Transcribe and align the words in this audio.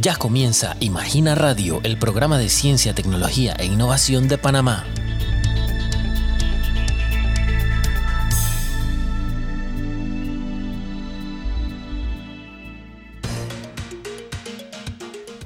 Ya 0.00 0.14
comienza 0.14 0.76
Imagina 0.78 1.34
Radio, 1.34 1.80
el 1.82 1.98
programa 1.98 2.38
de 2.38 2.48
ciencia, 2.48 2.94
tecnología 2.94 3.56
e 3.58 3.66
innovación 3.66 4.28
de 4.28 4.38
Panamá. 4.38 4.84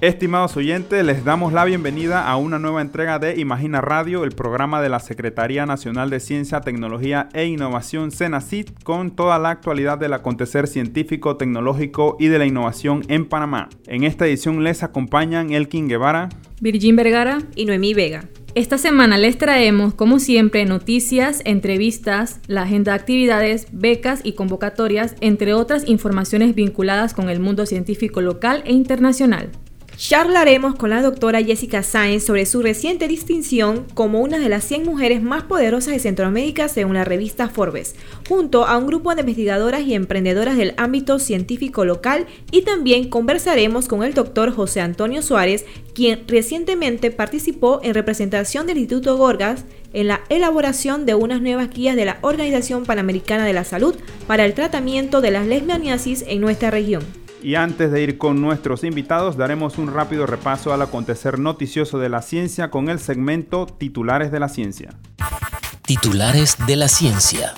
Estimados 0.02 0.56
oyentes, 0.56 1.04
les 1.04 1.24
damos 1.24 1.52
la 1.52 1.64
bienvenida 1.64 2.26
a 2.26 2.36
una 2.36 2.58
nueva 2.58 2.82
entrega 2.82 3.20
de 3.20 3.38
Imagina 3.38 3.80
Radio, 3.80 4.24
el 4.24 4.32
programa 4.32 4.82
de 4.82 4.88
la 4.88 4.98
Secretaría 4.98 5.64
Nacional 5.64 6.10
de 6.10 6.18
Ciencia, 6.18 6.60
Tecnología 6.60 7.28
e 7.34 7.46
Innovación, 7.46 8.10
CENACIT, 8.10 8.82
con 8.82 9.14
toda 9.14 9.38
la 9.38 9.50
actualidad 9.50 9.98
del 9.98 10.14
acontecer 10.14 10.66
científico, 10.66 11.36
tecnológico 11.36 12.16
y 12.18 12.26
de 12.26 12.40
la 12.40 12.46
innovación 12.46 13.04
en 13.06 13.26
Panamá. 13.26 13.68
En 13.86 14.02
esta 14.02 14.26
edición 14.26 14.64
les 14.64 14.82
acompañan 14.82 15.52
Elkin 15.52 15.86
Guevara, 15.86 16.30
Virgin 16.60 16.96
Vergara 16.96 17.38
y 17.54 17.66
Noemí 17.66 17.94
Vega. 17.94 18.24
Esta 18.57 18.79
semana 18.79 19.18
les 19.18 19.38
traemos, 19.38 19.94
como 19.94 20.18
siempre, 20.18 20.64
noticias, 20.64 21.43
entrevistas, 21.44 22.40
la 22.48 22.62
agenda 22.62 22.90
de 22.90 22.98
actividades, 22.98 23.68
becas 23.71 24.21
y 24.24 24.32
convocatorias, 24.32 25.14
entre 25.21 25.54
otras 25.54 25.88
informaciones 25.88 26.57
vinculadas 26.57 27.14
con 27.14 27.30
el 27.30 27.38
mundo 27.38 27.66
científico 27.66 28.21
local 28.21 28.64
e 28.66 28.72
internacional. 28.72 29.52
Charlaremos 30.04 30.74
con 30.74 30.90
la 30.90 31.00
doctora 31.00 31.40
Jessica 31.44 31.84
Sáenz 31.84 32.24
sobre 32.24 32.44
su 32.44 32.60
reciente 32.60 33.06
distinción 33.06 33.86
como 33.94 34.20
una 34.20 34.41
de 34.41 34.48
las 34.48 34.64
100 34.64 34.84
mujeres 34.84 35.22
más 35.22 35.44
poderosas 35.44 35.94
de 35.94 36.00
Centroamérica 36.00 36.66
según 36.66 36.94
la 36.94 37.05
revista 37.05 37.48
Forbes, 37.48 37.94
junto 38.28 38.66
a 38.66 38.77
un 38.78 38.88
grupo 38.88 39.14
de 39.14 39.20
investigadoras 39.20 39.83
y 39.83 39.94
emprendedoras 39.94 40.56
del 40.56 40.74
ámbito 40.77 41.20
científico 41.20 41.84
local 41.84 42.27
y 42.50 42.62
también 42.62 43.10
conversaremos 43.10 43.86
con 43.86 44.02
el 44.02 44.12
doctor 44.12 44.50
José 44.52 44.80
Antonio 44.80 45.22
Suárez, 45.22 45.66
quien 45.94 46.24
recientemente 46.27 47.12
participó 47.12 47.78
en 47.84 47.94
representación 47.94 48.66
del 48.66 48.78
Instituto 48.78 49.16
Gorgas 49.16 49.66
en 49.92 50.08
la 50.08 50.22
elaboración 50.30 51.06
de 51.06 51.14
unas 51.14 51.40
nuevas 51.40 51.70
guías 51.70 51.94
de 51.94 52.06
la 52.06 52.18
Organización 52.22 52.86
Panamericana 52.86 53.46
de 53.46 53.52
la 53.52 53.62
Salud 53.62 53.94
para 54.27 54.46
el 54.46 54.55
tratamiento 54.55 55.20
de 55.20 55.30
las 55.30 55.46
lesbianiasis 55.46 56.24
en 56.27 56.40
nuestra 56.40 56.72
región. 56.72 57.21
Y 57.42 57.56
antes 57.56 57.90
de 57.90 58.00
ir 58.00 58.18
con 58.18 58.40
nuestros 58.40 58.84
invitados, 58.84 59.36
daremos 59.36 59.76
un 59.76 59.92
rápido 59.92 60.26
repaso 60.26 60.72
al 60.72 60.80
acontecer 60.80 61.40
noticioso 61.40 61.98
de 61.98 62.08
la 62.08 62.22
ciencia 62.22 62.70
con 62.70 62.88
el 62.88 63.00
segmento 63.00 63.66
Titulares 63.66 64.30
de 64.30 64.38
la 64.38 64.48
Ciencia. 64.48 64.90
Titulares 65.84 66.56
de 66.66 66.76
la 66.76 66.86
Ciencia. 66.86 67.54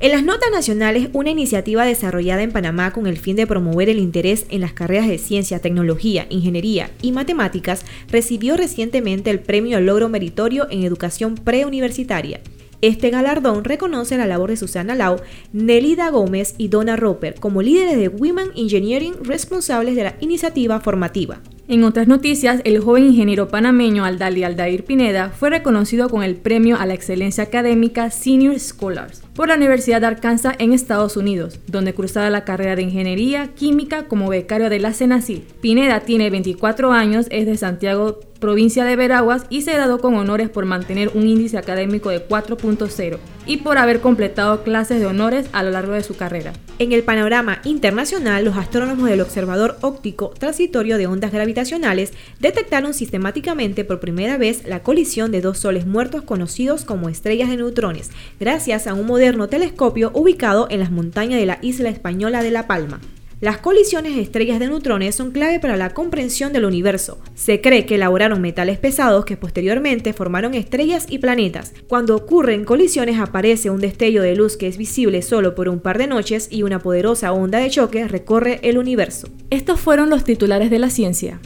En 0.00 0.10
las 0.10 0.22
notas 0.22 0.50
nacionales, 0.52 1.08
una 1.14 1.30
iniciativa 1.30 1.86
desarrollada 1.86 2.42
en 2.42 2.52
Panamá 2.52 2.92
con 2.92 3.06
el 3.06 3.16
fin 3.16 3.36
de 3.36 3.46
promover 3.46 3.88
el 3.88 3.98
interés 3.98 4.44
en 4.50 4.60
las 4.60 4.74
carreras 4.74 5.08
de 5.08 5.16
ciencia, 5.16 5.60
tecnología, 5.60 6.26
ingeniería 6.28 6.90
y 7.00 7.12
matemáticas 7.12 7.86
recibió 8.08 8.58
recientemente 8.58 9.30
el 9.30 9.40
premio 9.40 9.80
Logro 9.80 10.10
Meritorio 10.10 10.66
en 10.70 10.82
Educación 10.82 11.36
Preuniversitaria. 11.36 12.42
Este 12.84 13.08
galardón 13.08 13.64
reconoce 13.64 14.18
la 14.18 14.26
labor 14.26 14.50
de 14.50 14.58
Susana 14.58 14.94
Lau, 14.94 15.16
Nelida 15.54 16.10
Gómez 16.10 16.54
y 16.58 16.68
Donna 16.68 16.96
Roper 16.96 17.36
como 17.36 17.62
líderes 17.62 17.96
de 17.96 18.08
Women 18.08 18.48
Engineering 18.56 19.14
responsables 19.22 19.96
de 19.96 20.04
la 20.04 20.16
iniciativa 20.20 20.78
formativa. 20.80 21.40
En 21.66 21.82
otras 21.82 22.08
noticias, 22.08 22.60
el 22.64 22.80
joven 22.80 23.06
ingeniero 23.06 23.48
panameño 23.48 24.04
Aldali 24.04 24.44
Aldair 24.44 24.84
Pineda 24.84 25.30
fue 25.30 25.48
reconocido 25.48 26.10
con 26.10 26.22
el 26.22 26.36
premio 26.36 26.76
a 26.78 26.84
la 26.84 26.92
excelencia 26.92 27.44
académica 27.44 28.10
Senior 28.10 28.60
Scholars 28.60 29.22
por 29.34 29.48
la 29.48 29.54
Universidad 29.54 30.02
de 30.02 30.08
Arkansas 30.08 30.54
en 30.58 30.74
Estados 30.74 31.16
Unidos, 31.16 31.60
donde 31.66 31.94
cursaba 31.94 32.28
la 32.28 32.44
carrera 32.44 32.76
de 32.76 32.82
Ingeniería 32.82 33.54
Química 33.54 34.08
como 34.08 34.28
becario 34.28 34.68
de 34.68 34.78
la 34.78 34.92
CENACIL. 34.92 35.46
Pineda 35.62 36.00
tiene 36.00 36.28
24 36.28 36.92
años, 36.92 37.28
es 37.30 37.46
de 37.46 37.56
Santiago 37.56 38.20
provincia 38.44 38.84
de 38.84 38.94
Veraguas 38.94 39.46
y 39.48 39.62
se 39.62 39.72
graduó 39.72 40.00
con 40.00 40.16
honores 40.16 40.50
por 40.50 40.66
mantener 40.66 41.10
un 41.14 41.26
índice 41.26 41.56
académico 41.56 42.10
de 42.10 42.28
4.0 42.28 43.16
y 43.46 43.56
por 43.56 43.78
haber 43.78 44.02
completado 44.02 44.62
clases 44.62 45.00
de 45.00 45.06
honores 45.06 45.46
a 45.52 45.62
lo 45.62 45.70
largo 45.70 45.94
de 45.94 46.02
su 46.02 46.14
carrera. 46.14 46.52
En 46.78 46.92
el 46.92 47.04
panorama 47.04 47.62
internacional, 47.64 48.44
los 48.44 48.58
astrónomos 48.58 49.08
del 49.08 49.22
Observador 49.22 49.78
Óptico 49.80 50.34
Transitorio 50.38 50.98
de 50.98 51.06
Ondas 51.06 51.32
Gravitacionales 51.32 52.12
detectaron 52.38 52.92
sistemáticamente 52.92 53.82
por 53.82 53.98
primera 53.98 54.36
vez 54.36 54.66
la 54.66 54.82
colisión 54.82 55.32
de 55.32 55.40
dos 55.40 55.58
soles 55.58 55.86
muertos 55.86 56.20
conocidos 56.20 56.84
como 56.84 57.08
estrellas 57.08 57.48
de 57.48 57.56
neutrones, 57.56 58.10
gracias 58.38 58.86
a 58.86 58.92
un 58.92 59.06
moderno 59.06 59.48
telescopio 59.48 60.10
ubicado 60.12 60.66
en 60.68 60.80
las 60.80 60.90
montañas 60.90 61.40
de 61.40 61.46
la 61.46 61.60
isla 61.62 61.88
española 61.88 62.42
de 62.42 62.50
La 62.50 62.66
Palma. 62.66 63.00
Las 63.44 63.58
colisiones 63.58 64.16
de 64.16 64.22
estrellas 64.22 64.58
de 64.58 64.68
neutrones 64.68 65.16
son 65.16 65.30
clave 65.30 65.60
para 65.60 65.76
la 65.76 65.90
comprensión 65.90 66.54
del 66.54 66.64
universo. 66.64 67.18
Se 67.34 67.60
cree 67.60 67.84
que 67.84 67.96
elaboraron 67.96 68.40
metales 68.40 68.78
pesados 68.78 69.26
que 69.26 69.36
posteriormente 69.36 70.14
formaron 70.14 70.54
estrellas 70.54 71.04
y 71.10 71.18
planetas. 71.18 71.74
Cuando 71.86 72.16
ocurren 72.16 72.64
colisiones 72.64 73.20
aparece 73.20 73.68
un 73.68 73.82
destello 73.82 74.22
de 74.22 74.34
luz 74.34 74.56
que 74.56 74.66
es 74.66 74.78
visible 74.78 75.20
solo 75.20 75.54
por 75.54 75.68
un 75.68 75.80
par 75.80 75.98
de 75.98 76.06
noches 76.06 76.48
y 76.50 76.62
una 76.62 76.78
poderosa 76.78 77.34
onda 77.34 77.58
de 77.58 77.68
choque 77.68 78.08
recorre 78.08 78.60
el 78.62 78.78
universo. 78.78 79.28
Estos 79.50 79.78
fueron 79.78 80.08
los 80.08 80.24
titulares 80.24 80.70
de 80.70 80.78
la 80.78 80.88
ciencia. 80.88 81.38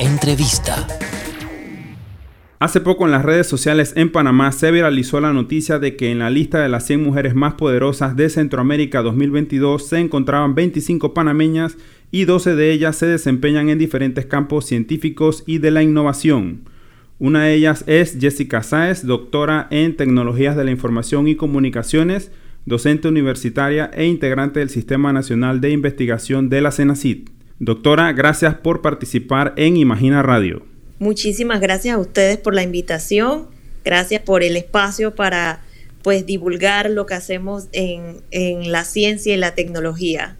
Entrevista. 0.00 0.88
Hace 2.60 2.82
poco 2.82 3.06
en 3.06 3.10
las 3.10 3.24
redes 3.24 3.46
sociales 3.46 3.94
en 3.96 4.12
Panamá 4.12 4.52
se 4.52 4.70
viralizó 4.70 5.18
la 5.18 5.32
noticia 5.32 5.78
de 5.78 5.96
que 5.96 6.10
en 6.10 6.18
la 6.18 6.28
lista 6.28 6.60
de 6.60 6.68
las 6.68 6.86
100 6.86 7.02
mujeres 7.02 7.34
más 7.34 7.54
poderosas 7.54 8.16
de 8.16 8.28
Centroamérica 8.28 9.00
2022 9.00 9.88
se 9.88 9.98
encontraban 9.98 10.54
25 10.54 11.14
panameñas 11.14 11.78
y 12.10 12.26
12 12.26 12.56
de 12.56 12.70
ellas 12.70 12.96
se 12.96 13.06
desempeñan 13.06 13.70
en 13.70 13.78
diferentes 13.78 14.26
campos 14.26 14.66
científicos 14.66 15.42
y 15.46 15.56
de 15.56 15.70
la 15.70 15.82
innovación. 15.82 16.64
Una 17.18 17.44
de 17.44 17.54
ellas 17.54 17.82
es 17.86 18.18
Jessica 18.20 18.62
Sáez, 18.62 19.06
doctora 19.06 19.66
en 19.70 19.96
Tecnologías 19.96 20.54
de 20.54 20.64
la 20.64 20.70
Información 20.70 21.28
y 21.28 21.36
Comunicaciones, 21.36 22.30
docente 22.66 23.08
universitaria 23.08 23.90
e 23.94 24.04
integrante 24.04 24.60
del 24.60 24.68
Sistema 24.68 25.14
Nacional 25.14 25.62
de 25.62 25.70
Investigación 25.70 26.50
de 26.50 26.60
la 26.60 26.72
CENACIT. 26.72 27.30
Doctora, 27.58 28.12
gracias 28.12 28.56
por 28.56 28.82
participar 28.82 29.54
en 29.56 29.78
Imagina 29.78 30.22
Radio. 30.22 30.69
Muchísimas 31.00 31.62
gracias 31.62 31.96
a 31.96 31.98
ustedes 31.98 32.36
por 32.36 32.54
la 32.54 32.62
invitación, 32.62 33.46
gracias 33.86 34.20
por 34.20 34.42
el 34.42 34.54
espacio 34.54 35.14
para 35.14 35.62
pues 36.02 36.26
divulgar 36.26 36.90
lo 36.90 37.06
que 37.06 37.14
hacemos 37.14 37.68
en, 37.72 38.20
la 38.70 38.84
ciencia 38.84 39.32
y 39.32 39.38
la 39.38 39.54
tecnología. 39.54 40.36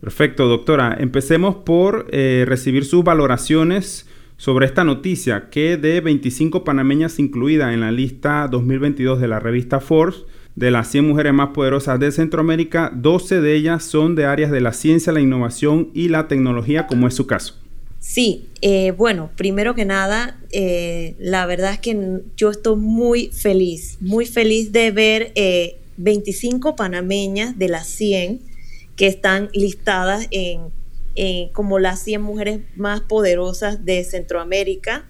Perfecto, 0.00 0.48
doctora. 0.48 0.96
Empecemos 0.98 1.54
por 1.64 2.08
eh, 2.10 2.44
recibir 2.44 2.84
sus 2.84 3.04
valoraciones 3.04 4.08
sobre 4.36 4.66
esta 4.66 4.82
noticia 4.82 5.48
que 5.48 5.76
de 5.76 6.00
25 6.00 6.64
panameñas 6.64 7.20
incluidas 7.20 7.72
en 7.72 7.80
la 7.80 7.92
lista 7.92 8.48
2022 8.50 9.20
de 9.20 9.28
la 9.28 9.38
revista 9.38 9.78
Forbes, 9.78 10.24
de 10.56 10.72
las 10.72 10.90
100 10.90 11.06
mujeres 11.06 11.34
más 11.34 11.50
poderosas 11.50 12.00
de 12.00 12.10
Centroamérica, 12.10 12.90
12 12.92 13.40
de 13.40 13.54
ellas 13.54 13.84
son 13.84 14.16
de 14.16 14.24
áreas 14.24 14.50
de 14.50 14.60
la 14.60 14.72
ciencia, 14.72 15.12
la 15.12 15.20
innovación 15.20 15.90
y 15.94 16.08
la 16.08 16.26
tecnología, 16.26 16.88
como 16.88 17.06
es 17.06 17.14
su 17.14 17.28
caso. 17.28 17.59
Sí, 18.00 18.48
eh, 18.62 18.92
bueno, 18.92 19.30
primero 19.36 19.74
que 19.74 19.84
nada, 19.84 20.40
eh, 20.52 21.14
la 21.18 21.44
verdad 21.44 21.74
es 21.74 21.80
que 21.80 22.22
yo 22.34 22.50
estoy 22.50 22.76
muy 22.76 23.28
feliz, 23.28 23.98
muy 24.00 24.24
feliz 24.24 24.72
de 24.72 24.90
ver 24.90 25.32
25 25.98 26.70
eh, 26.70 26.74
panameñas 26.78 27.58
de 27.58 27.68
las 27.68 27.86
100 27.88 28.40
que 28.96 29.06
están 29.06 29.50
listadas 29.52 30.28
en, 30.30 30.72
como 31.52 31.78
las 31.78 32.00
100 32.00 32.22
mujeres 32.22 32.60
más 32.74 33.02
poderosas 33.02 33.84
de 33.84 34.02
Centroamérica. 34.02 35.06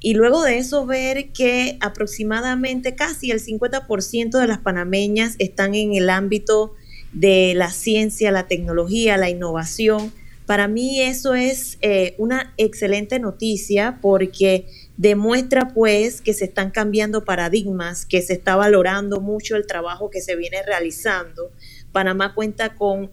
Y 0.00 0.14
luego 0.14 0.42
de 0.42 0.56
eso 0.56 0.86
ver 0.86 1.32
que 1.32 1.76
aproximadamente 1.80 2.94
casi 2.94 3.30
el 3.30 3.40
50% 3.40 4.40
de 4.40 4.46
las 4.46 4.58
panameñas 4.58 5.36
están 5.38 5.74
en 5.74 5.92
el 5.94 6.08
ámbito 6.08 6.74
de 7.12 7.52
la 7.54 7.70
ciencia, 7.70 8.32
la 8.32 8.48
tecnología, 8.48 9.18
la 9.18 9.28
innovación 9.28 10.12
para 10.46 10.68
mí 10.68 11.00
eso 11.00 11.34
es 11.34 11.78
eh, 11.82 12.14
una 12.18 12.52
excelente 12.56 13.18
noticia 13.18 13.98
porque 14.02 14.66
demuestra 14.96 15.68
pues 15.68 16.20
que 16.20 16.34
se 16.34 16.44
están 16.44 16.70
cambiando 16.70 17.24
paradigmas, 17.24 18.04
que 18.04 18.22
se 18.22 18.34
está 18.34 18.56
valorando 18.56 19.20
mucho 19.20 19.56
el 19.56 19.66
trabajo 19.66 20.10
que 20.10 20.20
se 20.20 20.36
viene 20.36 20.62
realizando. 20.62 21.52
Panamá 21.92 22.34
cuenta 22.34 22.74
con 22.74 23.10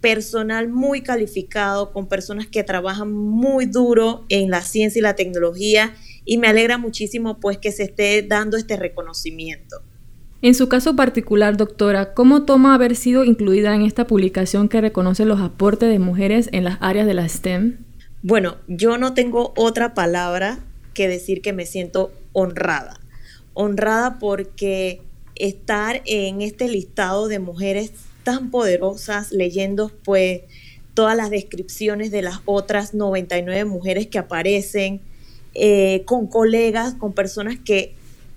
personal 0.00 0.68
muy 0.68 1.00
calificado, 1.02 1.92
con 1.92 2.08
personas 2.08 2.46
que 2.46 2.62
trabajan 2.62 3.12
muy 3.12 3.66
duro 3.66 4.24
en 4.28 4.50
la 4.50 4.60
ciencia 4.62 4.98
y 4.98 5.02
la 5.02 5.16
tecnología 5.16 5.94
y 6.24 6.38
me 6.38 6.48
alegra 6.48 6.78
muchísimo 6.78 7.40
pues 7.40 7.58
que 7.58 7.72
se 7.72 7.84
esté 7.84 8.22
dando 8.22 8.56
este 8.56 8.76
reconocimiento. 8.76 9.82
En 10.44 10.54
su 10.54 10.68
caso 10.68 10.94
particular, 10.94 11.56
doctora, 11.56 12.12
¿cómo 12.12 12.42
toma 12.42 12.74
haber 12.74 12.96
sido 12.96 13.24
incluida 13.24 13.74
en 13.74 13.80
esta 13.80 14.06
publicación 14.06 14.68
que 14.68 14.82
reconoce 14.82 15.24
los 15.24 15.40
aportes 15.40 15.88
de 15.88 15.98
mujeres 15.98 16.50
en 16.52 16.64
las 16.64 16.76
áreas 16.82 17.06
de 17.06 17.14
la 17.14 17.26
STEM? 17.26 17.78
Bueno, 18.20 18.56
yo 18.68 18.98
no 18.98 19.14
tengo 19.14 19.54
otra 19.56 19.94
palabra 19.94 20.58
que 20.92 21.08
decir 21.08 21.40
que 21.40 21.54
me 21.54 21.64
siento 21.64 22.12
honrada. 22.34 23.00
Honrada 23.54 24.18
porque 24.18 25.00
estar 25.34 26.02
en 26.04 26.42
este 26.42 26.68
listado 26.68 27.26
de 27.28 27.38
mujeres 27.38 27.92
tan 28.22 28.50
poderosas, 28.50 29.32
leyendo 29.32 29.92
pues 30.04 30.42
todas 30.92 31.16
las 31.16 31.30
descripciones 31.30 32.10
de 32.10 32.20
las 32.20 32.40
otras 32.44 32.92
99 32.92 33.64
mujeres 33.64 34.08
que 34.08 34.18
aparecen, 34.18 35.00
eh, 35.54 36.02
con 36.04 36.26
colegas, 36.26 36.92
con 36.92 37.14
personas 37.14 37.56
que 37.64 37.94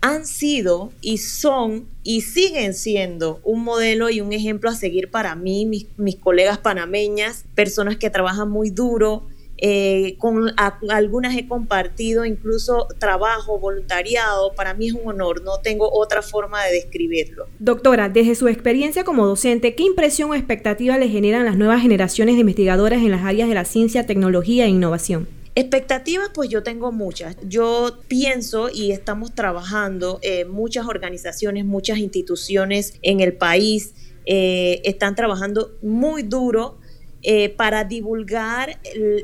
han 0.07 0.25
sido 0.25 0.91
y 1.01 1.17
son 1.17 1.87
y 2.03 2.21
siguen 2.21 2.73
siendo 2.73 3.39
un 3.43 3.63
modelo 3.63 4.09
y 4.09 4.21
un 4.21 4.33
ejemplo 4.33 4.69
a 4.69 4.75
seguir 4.75 5.11
para 5.11 5.35
mí, 5.35 5.65
mis, 5.65 6.15
colegas 6.15 6.57
panameñas, 6.57 7.45
personas 7.53 7.97
que 7.97 8.09
trabajan 8.09 8.49
muy 8.49 8.69
duro, 8.69 9.27
eh, 9.59 10.15
con 10.19 10.51
algunas 10.89 11.35
he 11.35 11.47
compartido 11.47 12.23
incluso 12.25 12.87
trabajo, 12.99 13.59
voluntariado, 13.59 14.53
para 14.53 14.73
mí 14.73 14.87
es 14.87 14.93
un 14.93 15.07
honor, 15.07 15.41
no 15.43 15.59
tengo 15.61 15.91
otra 15.91 16.21
forma 16.21 16.63
de 16.63 16.73
describirlo. 16.73 17.47
Doctora, 17.59 18.07
desde 18.07 18.35
su 18.35 18.47
experiencia 18.47 19.03
como 19.03 19.25
docente, 19.25 19.75
¿qué 19.75 19.83
impresión 19.83 20.29
o 20.29 20.35
expectativa 20.35 20.97
le 20.97 21.09
generan 21.09 21.43
las 21.43 21.57
nuevas 21.57 21.81
generaciones 21.81 22.35
de 22.35 22.41
investigadoras 22.41 23.01
en 23.01 23.11
las 23.11 23.23
áreas 23.23 23.49
de 23.49 23.55
la 23.55 23.65
ciencia, 23.65 24.05
tecnología 24.05 24.65
e 24.65 24.69
innovación? 24.69 25.27
Expectativas, 25.59 26.29
pues 26.35 26.49
yo 26.49 26.61
tengo 26.61 26.91
muchas. 26.91 27.35
Yo 27.41 27.97
pienso 28.07 28.69
y 28.71 28.91
estamos 28.91 29.33
trabajando, 29.33 30.19
eh, 30.21 30.45
muchas 30.45 30.85
organizaciones, 30.85 31.65
muchas 31.65 31.97
instituciones 31.97 32.93
en 33.01 33.21
el 33.21 33.33
país 33.33 33.95
eh, 34.27 34.81
están 34.83 35.15
trabajando 35.15 35.75
muy 35.81 36.21
duro 36.21 36.77
eh, 37.23 37.49
para 37.49 37.85
divulgar 37.85 38.79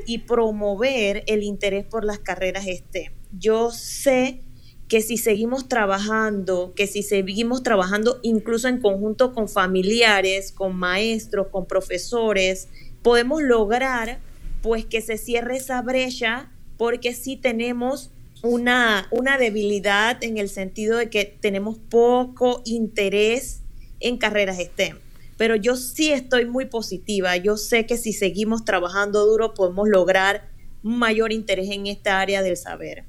y 0.06 0.18
promover 0.26 1.22
el 1.28 1.44
interés 1.44 1.84
por 1.84 2.04
las 2.04 2.18
carreras 2.18 2.64
STEM. 2.64 3.12
Yo 3.38 3.70
sé 3.70 4.40
que 4.88 5.02
si 5.02 5.18
seguimos 5.18 5.68
trabajando, 5.68 6.72
que 6.74 6.88
si 6.88 7.04
seguimos 7.04 7.62
trabajando 7.62 8.18
incluso 8.24 8.66
en 8.66 8.80
conjunto 8.80 9.34
con 9.34 9.48
familiares, 9.48 10.50
con 10.50 10.74
maestros, 10.74 11.46
con 11.52 11.66
profesores, 11.66 12.70
podemos 13.02 13.40
lograr 13.40 14.18
pues 14.64 14.84
que 14.84 15.00
se 15.00 15.16
cierre 15.16 15.58
esa 15.58 15.80
brecha 15.80 16.50
porque 16.76 17.14
sí 17.14 17.36
tenemos 17.36 18.10
una, 18.42 19.06
una 19.12 19.38
debilidad 19.38 20.24
en 20.24 20.38
el 20.38 20.48
sentido 20.48 20.98
de 20.98 21.08
que 21.08 21.24
tenemos 21.24 21.78
poco 21.78 22.62
interés 22.64 23.62
en 24.00 24.18
carreras 24.18 24.58
STEM 24.58 24.98
pero 25.36 25.56
yo 25.56 25.76
sí 25.76 26.12
estoy 26.12 26.46
muy 26.46 26.66
positiva. 26.66 27.36
Yo 27.36 27.56
sé 27.56 27.86
que 27.86 27.96
si 27.96 28.12
seguimos 28.12 28.64
trabajando 28.64 29.26
duro 29.26 29.54
podemos 29.54 29.88
lograr 29.88 30.48
mayor 30.82 31.32
interés 31.32 31.70
en 31.70 31.86
esta 31.86 32.20
área 32.20 32.42
del 32.42 32.56
saber. 32.56 33.04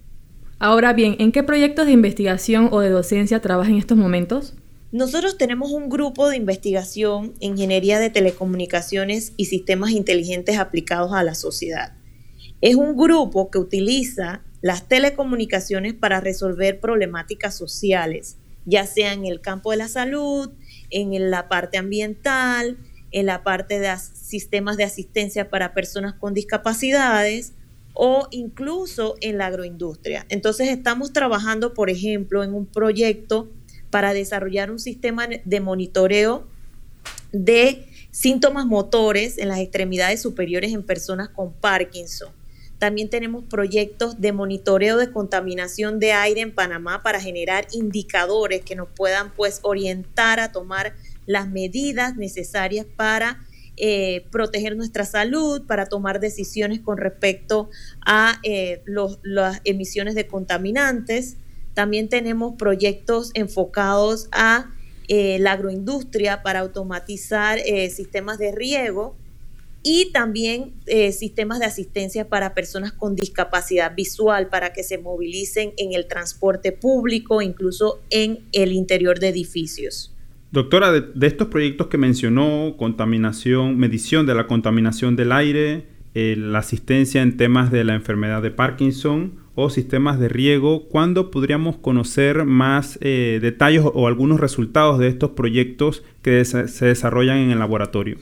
Ahora 0.58 0.94
bien, 0.94 1.18
¿en 1.20 1.32
qué 1.32 1.44
proyectos 1.44 1.86
de 1.86 1.92
investigación 1.92 2.70
o 2.72 2.80
de 2.80 2.90
docencia 2.90 3.42
trabaja 3.42 3.70
en 3.70 3.78
estos 3.78 3.98
momentos? 3.98 4.54
Nosotros 4.96 5.38
tenemos 5.38 5.74
un 5.74 5.90
grupo 5.90 6.30
de 6.30 6.38
investigación 6.38 7.34
en 7.42 7.52
ingeniería 7.52 8.00
de 8.00 8.10
telecomunicaciones 8.10 9.34
y 9.36 9.48
sistemas 9.48 9.92
inteligentes 9.92 10.58
aplicados 10.58 11.12
a 11.12 11.22
la 11.22 11.36
sociedad. 11.36 11.98
Es 12.62 12.76
un 12.76 12.96
grupo 12.96 13.52
que 13.52 13.58
utiliza 13.58 14.42
las 14.62 14.88
telecomunicaciones 14.88 15.96
para 15.96 16.22
resolver 16.22 16.80
problemáticas 16.80 17.58
sociales, 17.58 18.38
ya 18.64 18.86
sea 18.86 19.12
en 19.12 19.26
el 19.26 19.42
campo 19.42 19.72
de 19.72 19.78
la 19.78 19.90
salud, 19.90 20.52
en 20.90 21.30
la 21.30 21.50
parte 21.50 21.78
ambiental, 21.78 22.78
en 23.12 23.26
la 23.26 23.44
parte 23.44 23.82
de 23.82 23.94
sistemas 23.98 24.78
de 24.78 24.86
asistencia 24.86 25.50
para 25.50 25.74
personas 25.74 26.14
con 26.14 26.34
discapacidades 26.34 27.52
o 27.94 28.30
incluso 28.32 29.16
en 29.20 29.40
la 29.40 29.48
agroindustria. 29.48 30.26
Entonces 30.30 30.70
estamos 30.70 31.12
trabajando, 31.12 31.74
por 31.74 31.90
ejemplo, 31.90 32.46
en 32.46 32.54
un 32.54 32.66
proyecto 32.66 33.50
para 33.96 34.14
desarrollar 34.14 34.72
un 34.72 34.80
sistema 34.80 35.26
de 35.46 35.60
monitoreo 35.62 36.46
de 37.32 37.88
síntomas 38.12 38.66
motores 38.66 39.38
en 39.38 39.48
las 39.48 39.60
extremidades 39.60 40.22
superiores 40.22 40.74
en 40.74 40.84
personas 40.84 41.30
con 41.30 41.54
Parkinson. 41.54 42.34
También 42.78 43.10
tenemos 43.10 43.46
proyectos 43.46 44.20
de 44.20 44.34
monitoreo 44.34 44.98
de 44.98 45.14
contaminación 45.14 45.98
de 46.02 46.12
aire 46.12 46.42
en 46.42 46.54
Panamá 46.54 47.04
para 47.04 47.22
generar 47.22 47.68
indicadores 47.72 48.64
que 48.66 48.76
nos 48.76 48.90
puedan 48.90 49.34
pues 49.34 49.60
orientar 49.62 50.42
a 50.42 50.52
tomar 50.52 50.94
las 51.26 51.48
medidas 51.48 52.18
necesarias 52.18 52.86
para 52.98 53.46
eh, 53.78 54.26
proteger 54.30 54.76
nuestra 54.76 55.06
salud, 55.06 55.66
para 55.66 55.86
tomar 55.86 56.20
decisiones 56.20 56.82
con 56.82 56.98
respecto 56.98 57.70
a 58.06 58.42
eh, 58.44 58.84
las 59.24 59.62
emisiones 59.64 60.16
de 60.16 60.28
contaminantes. 60.28 61.38
También 61.76 62.10
tenemos 62.10 62.56
proyectos 62.56 63.30
enfocados 63.36 64.28
a 64.32 64.72
eh, 65.08 65.38
la 65.40 65.52
agroindustria 65.52 66.42
para 66.42 66.62
automatizar 66.62 67.60
sistemas 67.90 68.40
de 68.40 68.52
riego 68.52 69.16
y 69.88 70.12
también 70.12 70.74
eh, 70.88 71.12
sistemas 71.12 71.60
de 71.60 71.66
asistencia 71.66 72.28
para 72.28 72.56
personas 72.56 72.92
con 72.92 73.16
discapacidad 73.16 73.94
visual 73.96 74.50
para 74.50 74.74
que 74.74 74.82
se 74.82 74.98
movilicen 74.98 75.74
en 75.78 75.94
el 75.94 76.08
transporte 76.08 76.72
público, 76.72 77.40
incluso 77.44 78.02
en 78.10 78.40
el 78.52 78.72
interior 78.72 79.20
de 79.20 79.30
edificios. 79.30 80.12
Doctora, 80.52 80.92
de, 80.92 81.28
estos 81.28 81.50
proyectos 81.50 81.86
que 81.86 82.00
mencionó, 82.00 82.74
contaminación, 82.78 83.78
medición 83.78 84.26
de 84.26 84.34
la 84.34 84.48
contaminación 84.48 85.16
del 85.16 85.32
aire, 85.32 85.86
eh, 86.16 86.34
la 86.36 86.60
asistencia 86.60 87.22
en 87.22 87.38
temas 87.38 87.72
de 87.72 87.84
la 87.84 87.94
enfermedad 87.94 88.42
de 88.42 88.50
Parkinson 88.50 89.45
o 89.56 89.70
sistemas 89.70 90.20
de 90.20 90.28
riego, 90.28 90.88
¿cuándo 90.90 91.32
podríamos 91.32 91.78
conocer 91.78 92.46
más 92.46 93.00
eh, 93.02 93.40
detalles 93.42 93.84
o 93.86 94.08
algunos 94.08 94.40
resultados 94.40 95.00
de 95.00 95.08
estos 95.08 95.32
proyectos 95.32 96.04
que 96.22 96.44
se 96.46 96.86
desarrollan 96.86 97.38
en 97.38 97.52
el 97.52 97.60
laboratorio? 97.60 98.18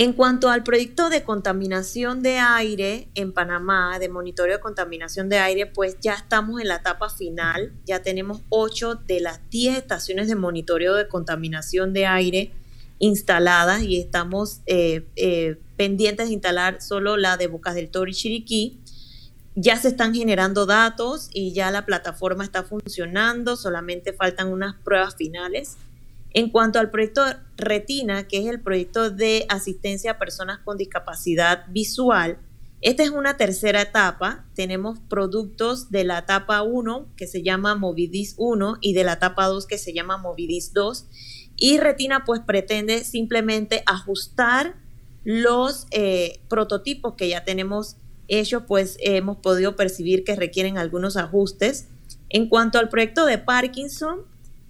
En 0.00 0.14
cuanto 0.14 0.48
al 0.48 0.62
proyecto 0.62 1.10
de 1.10 1.24
contaminación 1.24 2.22
de 2.22 2.38
aire 2.38 3.08
en 3.14 3.32
Panamá, 3.32 3.98
de 3.98 4.08
monitoreo 4.08 4.56
de 4.56 4.62
contaminación 4.62 5.28
de 5.28 5.36
aire, 5.36 5.66
pues 5.66 5.98
ya 6.00 6.14
estamos 6.14 6.58
en 6.58 6.68
la 6.68 6.76
etapa 6.76 7.10
final. 7.10 7.74
Ya 7.84 8.00
tenemos 8.00 8.40
8 8.48 8.94
de 9.06 9.20
las 9.20 9.40
10 9.50 9.76
estaciones 9.76 10.26
de 10.28 10.36
monitoreo 10.36 10.94
de 10.94 11.06
contaminación 11.06 11.92
de 11.92 12.06
aire 12.06 12.50
instaladas 12.98 13.82
y 13.82 14.00
estamos 14.00 14.60
eh, 14.64 15.04
eh, 15.16 15.58
pendientes 15.76 16.28
de 16.28 16.32
instalar 16.32 16.80
solo 16.80 17.18
la 17.18 17.36
de 17.36 17.48
Bocas 17.48 17.74
del 17.74 17.90
Toro 17.90 18.10
y 18.10 18.14
Chiriquí. 18.14 18.80
Ya 19.54 19.76
se 19.76 19.88
están 19.88 20.14
generando 20.14 20.64
datos 20.64 21.28
y 21.32 21.52
ya 21.52 21.70
la 21.70 21.84
plataforma 21.84 22.44
está 22.44 22.62
funcionando, 22.62 23.56
solamente 23.56 24.12
faltan 24.12 24.48
unas 24.48 24.76
pruebas 24.76 25.16
finales. 25.16 25.76
En 26.32 26.50
cuanto 26.50 26.78
al 26.78 26.90
proyecto 26.90 27.22
Retina, 27.56 28.28
que 28.28 28.38
es 28.38 28.46
el 28.46 28.60
proyecto 28.60 29.10
de 29.10 29.46
asistencia 29.48 30.12
a 30.12 30.18
personas 30.18 30.60
con 30.60 30.76
discapacidad 30.76 31.66
visual, 31.68 32.38
esta 32.80 33.02
es 33.02 33.10
una 33.10 33.36
tercera 33.36 33.82
etapa. 33.82 34.46
Tenemos 34.54 35.00
productos 35.00 35.90
de 35.90 36.04
la 36.04 36.18
etapa 36.18 36.62
1 36.62 37.08
que 37.16 37.26
se 37.26 37.42
llama 37.42 37.74
Movidis 37.74 38.34
1 38.38 38.78
y 38.80 38.94
de 38.94 39.04
la 39.04 39.14
etapa 39.14 39.46
2 39.46 39.66
que 39.66 39.76
se 39.76 39.92
llama 39.92 40.16
Movidis 40.16 40.72
2. 40.72 41.06
Y 41.56 41.78
Retina 41.78 42.24
pues 42.24 42.40
pretende 42.40 43.04
simplemente 43.04 43.82
ajustar 43.84 44.76
los 45.24 45.86
eh, 45.90 46.40
prototipos 46.48 47.14
que 47.16 47.28
ya 47.28 47.44
tenemos 47.44 47.96
hechos, 48.30 48.62
pues 48.66 48.96
hemos 49.00 49.36
podido 49.38 49.76
percibir 49.76 50.24
que 50.24 50.36
requieren 50.36 50.78
algunos 50.78 51.18
ajustes. 51.18 51.88
En 52.30 52.48
cuanto 52.48 52.78
al 52.78 52.88
proyecto 52.88 53.26
de 53.26 53.36
Parkinson, 53.38 54.20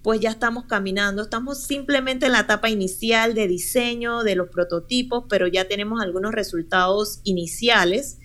pues 0.01 0.19
ya 0.19 0.31
estamos 0.31 0.65
caminando, 0.65 1.21
estamos 1.21 1.63
simplemente 1.63 2.25
en 2.25 2.31
la 2.31 2.39
etapa 2.41 2.69
inicial 2.69 3.35
de 3.35 3.47
diseño 3.47 4.23
de 4.23 4.35
los 4.35 4.49
prototipos, 4.49 5.25
pero 5.29 5.47
ya 5.47 5.67
tenemos 5.67 6.01
algunos 6.01 6.31
resultados 6.31 7.21
iniciales. 7.23 8.17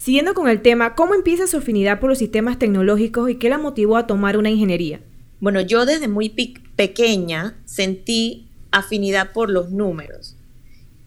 Siguiendo 0.00 0.32
con 0.32 0.48
el 0.48 0.62
tema, 0.62 0.94
¿cómo 0.94 1.12
empieza 1.14 1.46
su 1.46 1.58
afinidad 1.58 2.00
por 2.00 2.08
los 2.08 2.16
sistemas 2.16 2.58
tecnológicos 2.58 3.28
y 3.28 3.34
qué 3.34 3.50
la 3.50 3.58
motivó 3.58 3.98
a 3.98 4.06
tomar 4.06 4.38
una 4.38 4.48
ingeniería? 4.48 5.02
Bueno, 5.40 5.60
yo 5.60 5.84
desde 5.84 6.08
muy 6.08 6.30
pequeña 6.30 7.60
sentí 7.66 8.48
afinidad 8.70 9.32
por 9.34 9.50
los 9.50 9.72
números. 9.72 10.36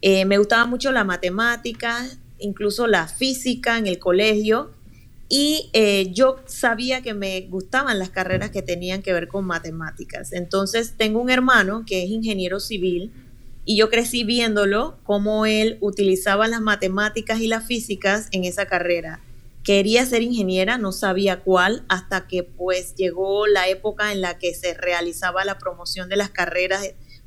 Eh, 0.00 0.24
me 0.26 0.38
gustaba 0.38 0.66
mucho 0.66 0.92
la 0.92 1.02
matemática, 1.02 2.08
incluso 2.38 2.86
la 2.86 3.08
física 3.08 3.78
en 3.78 3.88
el 3.88 3.98
colegio, 3.98 4.70
y 5.28 5.70
eh, 5.72 6.12
yo 6.12 6.36
sabía 6.46 7.02
que 7.02 7.14
me 7.14 7.40
gustaban 7.48 7.98
las 7.98 8.10
carreras 8.10 8.50
que 8.50 8.62
tenían 8.62 9.02
que 9.02 9.12
ver 9.12 9.26
con 9.26 9.44
matemáticas. 9.44 10.32
Entonces 10.32 10.94
tengo 10.96 11.20
un 11.20 11.30
hermano 11.30 11.82
que 11.84 12.04
es 12.04 12.10
ingeniero 12.10 12.60
civil 12.60 13.10
y 13.64 13.76
yo 13.76 13.90
crecí 13.90 14.24
viéndolo 14.24 14.98
cómo 15.04 15.46
él 15.46 15.78
utilizaba 15.80 16.48
las 16.48 16.60
matemáticas 16.60 17.40
y 17.40 17.48
las 17.48 17.66
físicas 17.66 18.28
en 18.32 18.44
esa 18.44 18.66
carrera. 18.66 19.20
Quería 19.62 20.04
ser 20.04 20.22
ingeniera, 20.22 20.76
no 20.76 20.92
sabía 20.92 21.40
cuál, 21.40 21.84
hasta 21.88 22.26
que 22.26 22.42
pues 22.42 22.94
llegó 22.96 23.46
la 23.46 23.68
época 23.68 24.12
en 24.12 24.20
la 24.20 24.38
que 24.38 24.54
se 24.54 24.74
realizaba 24.74 25.44
la 25.44 25.58
promoción 25.58 26.10
de 26.10 26.16
las 26.16 26.30
carreras 26.30 26.82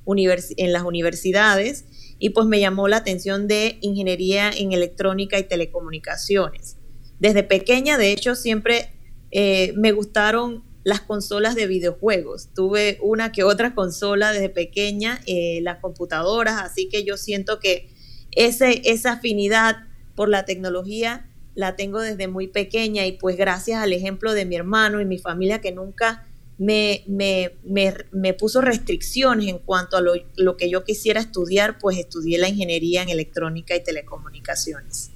en 0.06 0.74
las 0.74 0.84
universidades 0.84 1.86
y 2.20 2.30
pues 2.30 2.48
me 2.48 2.60
llamó 2.60 2.88
la 2.88 2.98
atención 2.98 3.48
de 3.48 3.78
ingeniería 3.82 4.52
en 4.52 4.72
electrónica 4.72 5.40
y 5.40 5.44
telecomunicaciones. 5.44 6.78
Desde 7.20 7.44
pequeña, 7.44 7.98
de 7.98 8.12
hecho, 8.12 8.36
siempre 8.36 8.92
eh, 9.32 9.74
me 9.76 9.92
gustaron 9.92 10.64
las 10.88 11.02
consolas 11.02 11.56
de 11.56 11.68
videojuegos. 11.68 12.48
Tuve 12.56 12.98
una 13.02 13.34
que 13.34 13.44
otra 13.44 13.76
consola 13.76 14.32
desde 14.32 14.48
pequeña, 14.48 15.20
eh, 15.26 15.60
las 15.62 15.80
computadoras, 15.80 16.62
así 16.62 16.88
que 16.88 17.04
yo 17.04 17.18
siento 17.18 17.60
que 17.60 17.90
ese, 18.32 18.84
esa 18.86 19.12
afinidad 19.12 19.80
por 20.16 20.30
la 20.30 20.46
tecnología 20.46 21.30
la 21.56 21.76
tengo 21.76 22.00
desde 22.00 22.30
muy 22.30 22.48
pequeña 22.48 23.06
y 23.06 23.12
pues 23.12 23.36
gracias 23.36 23.82
al 23.82 23.92
ejemplo 23.92 24.34
de 24.34 24.46
mi 24.46 24.56
hermano 24.56 25.02
y 25.02 25.06
mi 25.06 25.18
familia 25.18 25.60
que 25.60 25.74
nunca 25.74 26.26
me, 26.58 27.04
me, 27.06 27.52
me, 27.66 28.34
puso 28.34 28.62
restricciones 28.62 29.50
en 29.50 29.60
cuanto 29.60 29.98
a 29.98 30.02
lo, 30.02 30.14
lo 30.38 30.56
que 30.56 30.70
yo 30.70 30.86
quisiera 30.86 31.20
estudiar, 31.20 31.80
pues 31.80 31.98
estudié 31.98 32.38
la 32.38 32.48
ingeniería 32.48 33.04
en 33.04 33.10
electrónica 33.10 33.76
y 33.76 33.84
telecomunicaciones. 33.84 35.12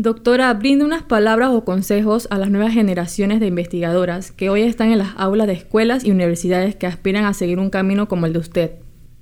Doctora, 0.00 0.54
brinde 0.54 0.84
unas 0.84 1.02
palabras 1.02 1.50
o 1.50 1.64
consejos 1.64 2.28
a 2.30 2.38
las 2.38 2.52
nuevas 2.52 2.72
generaciones 2.72 3.40
de 3.40 3.48
investigadoras 3.48 4.30
que 4.30 4.48
hoy 4.48 4.62
están 4.62 4.92
en 4.92 4.98
las 4.98 5.16
aulas 5.16 5.48
de 5.48 5.54
escuelas 5.54 6.04
y 6.04 6.12
universidades 6.12 6.76
que 6.76 6.86
aspiran 6.86 7.24
a 7.24 7.34
seguir 7.34 7.58
un 7.58 7.68
camino 7.68 8.06
como 8.06 8.26
el 8.26 8.32
de 8.32 8.38
usted. 8.38 8.70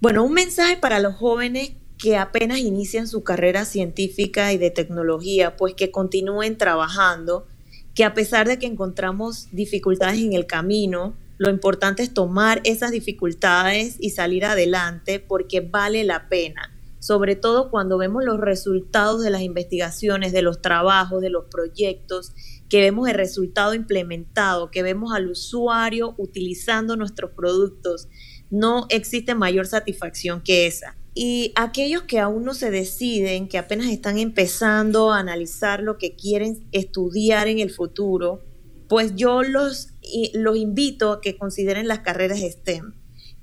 Bueno, 0.03 0.23
un 0.23 0.35
mensaje 0.35 0.77
para 0.77 1.01
los 1.01 1.15
jóvenes 1.15 1.73
que 1.97 2.19
apenas 2.19 2.59
inician 2.59 3.09
su 3.09 3.25
carrera 3.25 3.65
científica 3.65 4.53
y 4.53 4.59
de 4.59 4.71
tecnología, 4.71 5.57
pues 5.57 5.73
que 5.73 5.91
continúen 5.91 6.59
trabajando, 6.59 7.47
que 7.95 8.05
a 8.05 8.13
pesar 8.13 8.47
de 8.47 8.59
que 8.59 8.67
encontramos 8.67 9.49
dificultades 9.53 10.21
en 10.21 10.35
el 10.35 10.45
camino, 10.45 11.17
lo 11.39 11.49
importante 11.49 12.03
es 12.03 12.13
tomar 12.13 12.61
esas 12.65 12.91
dificultades 12.91 13.97
y 13.99 14.11
salir 14.11 14.45
adelante 14.45 15.21
porque 15.21 15.63
vale 15.63 16.05
la 16.05 16.29
pena 16.29 16.76
sobre 17.07 17.37
todo 17.37 17.71
cuando 17.71 17.99
vemos 17.99 18.25
los 18.25 18.41
resultados 18.41 19.23
de 19.23 19.31
las 19.31 19.43
investigaciones, 19.43 20.33
de 20.33 20.43
los 20.43 20.61
trabajos, 20.61 21.23
de 21.23 21.31
los 21.31 21.45
proyectos, 21.45 22.33
que 22.69 22.81
vemos 22.81 23.09
el 23.09 23.15
resultado 23.15 23.75
implementado, 23.75 24.73
que 24.73 24.83
vemos 24.83 25.15
al 25.15 25.31
usuario 25.31 26.17
utilizando 26.19 26.97
nuestros 26.97 27.31
productos. 27.31 28.09
No 28.51 28.87
existe 28.89 29.37
mayor 29.37 29.69
satisfacción 29.69 30.43
que 30.43 30.67
esa. 30.67 30.97
Y 31.15 31.53
aquellos 31.55 32.03
que 32.03 32.19
aún 32.19 32.43
no 32.43 32.55
se 32.55 32.73
deciden, 32.73 33.47
que 33.47 33.59
apenas 33.59 33.87
están 33.87 34.19
empezando 34.19 35.13
a 35.13 35.21
analizar 35.21 35.85
lo 35.85 35.99
que 35.99 36.17
quieren 36.17 36.67
estudiar 36.73 37.47
en 37.47 37.61
el 37.61 37.71
futuro, 37.71 38.43
pues 38.89 39.15
yo 39.15 39.45
los, 39.45 39.91
los 40.35 40.57
invito 40.57 41.13
a 41.13 41.21
que 41.21 41.37
consideren 41.37 41.87
las 41.87 42.01
carreras 42.01 42.41
STEM, 42.41 42.95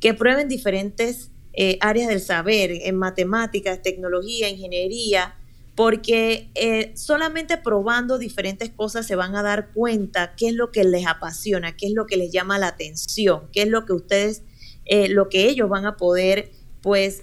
que 0.02 0.14
prueben 0.14 0.50
diferentes 0.50 1.32
eh, 1.54 1.78
áreas 1.82 2.10
del 2.10 2.20
saber, 2.20 2.72
en 2.72 2.98
matemáticas, 2.98 3.82
tecnología, 3.82 4.50
ingeniería, 4.50 5.36
porque 5.76 6.50
eh, 6.56 6.92
solamente 6.96 7.58
probando 7.58 8.18
diferentes 8.18 8.70
cosas 8.72 9.06
se 9.06 9.16
van 9.16 9.36
a 9.36 9.44
dar 9.44 9.72
cuenta 9.72 10.34
qué 10.36 10.48
es 10.48 10.54
lo 10.54 10.72
que 10.72 10.84
les 10.84 11.06
apasiona, 11.06 11.76
qué 11.78 11.88
es 11.88 11.94
lo 11.94 12.06
que 12.08 12.18
les 12.18 12.32
llama 12.32 12.58
la 12.58 12.68
atención, 12.68 13.50
qué 13.52 13.64
es 13.64 13.68
lo 13.68 13.86
que 13.86 13.94
ustedes, 13.94 14.42
eh, 14.86 15.10
lo 15.10 15.30
que 15.30 15.48
ellos 15.48 15.70
van 15.70 15.86
a 15.86 15.96
poder, 15.98 16.52
pues, 16.82 17.22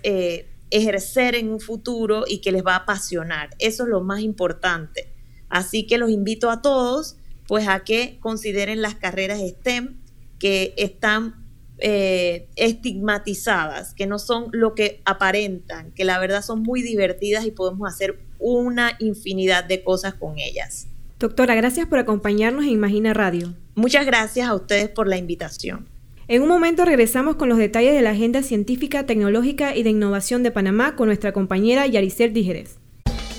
ejercer 0.70 1.34
en 1.34 1.50
un 1.50 1.60
futuro 1.60 2.25
y 2.26 2.40
que 2.40 2.52
les 2.52 2.64
va 2.64 2.75
a 2.75 2.78
apasionar. 2.78 3.50
Eso 3.58 3.82
es 3.82 3.88
lo 3.88 4.00
más 4.00 4.20
importante. 4.20 5.08
Así 5.49 5.87
que 5.87 5.99
los 5.99 6.10
invito 6.10 6.50
a 6.50 6.62
todos, 6.62 7.16
pues, 7.49 7.66
a 7.66 7.82
que 7.84 8.18
consideren 8.20 8.80
las 8.80 8.94
carreras 8.94 9.40
STEM 9.40 10.00
que 10.38 10.72
están 10.76 11.39
eh, 11.80 12.49
estigmatizadas, 12.56 13.94
que 13.94 14.06
no 14.06 14.18
son 14.18 14.49
lo 14.52 14.75
que 14.75 15.00
aparentan, 15.04 15.92
que 15.92 16.04
la 16.04 16.18
verdad 16.18 16.42
son 16.42 16.62
muy 16.62 16.82
divertidas 16.82 17.44
y 17.44 17.50
podemos 17.50 17.92
hacer 17.92 18.18
una 18.38 18.92
infinidad 18.99 19.64
de 19.64 19.82
cosas 19.82 20.14
con 20.14 20.38
ellas. 20.38 20.87
Doctora, 21.18 21.54
gracias 21.54 21.87
por 21.87 21.99
acompañarnos 21.99 22.64
en 22.64 22.70
Imagina 22.70 23.12
Radio. 23.12 23.54
Muchas 23.75 24.06
gracias 24.06 24.49
a 24.49 24.54
ustedes 24.54 24.88
por 24.88 25.06
la 25.06 25.18
invitación. 25.18 25.87
En 26.28 26.42
un 26.42 26.49
momento 26.49 26.84
regresamos 26.84 27.37
con 27.37 27.49
los 27.49 27.58
detalles 27.58 27.92
de 27.92 28.02
la 28.02 28.10
agenda 28.10 28.42
científica, 28.42 29.04
tecnológica 29.04 29.75
y 29.75 29.82
de 29.82 29.90
innovación 29.90 30.42
de 30.42 30.50
Panamá 30.50 30.94
con 30.96 31.08
nuestra 31.08 31.32
compañera 31.32 31.87
Yaricel 31.87 32.32
Dígeres. 32.32 32.76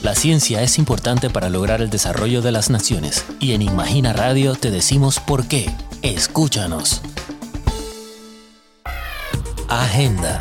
La 0.04 0.14
ciencia 0.14 0.62
es 0.62 0.78
importante 0.78 1.30
para 1.30 1.50
lograr 1.50 1.82
el 1.82 1.90
desarrollo 1.90 2.42
de 2.42 2.52
las 2.52 2.70
naciones 2.70 3.24
y 3.40 3.54
en 3.54 3.62
Imagina 3.62 4.14
Radio 4.14 4.56
te 4.56 4.72
decimos 4.72 5.20
por 5.20 5.48
qué. 5.48 5.70
Escúchanos. 6.02 7.02
Agenda. 9.72 10.40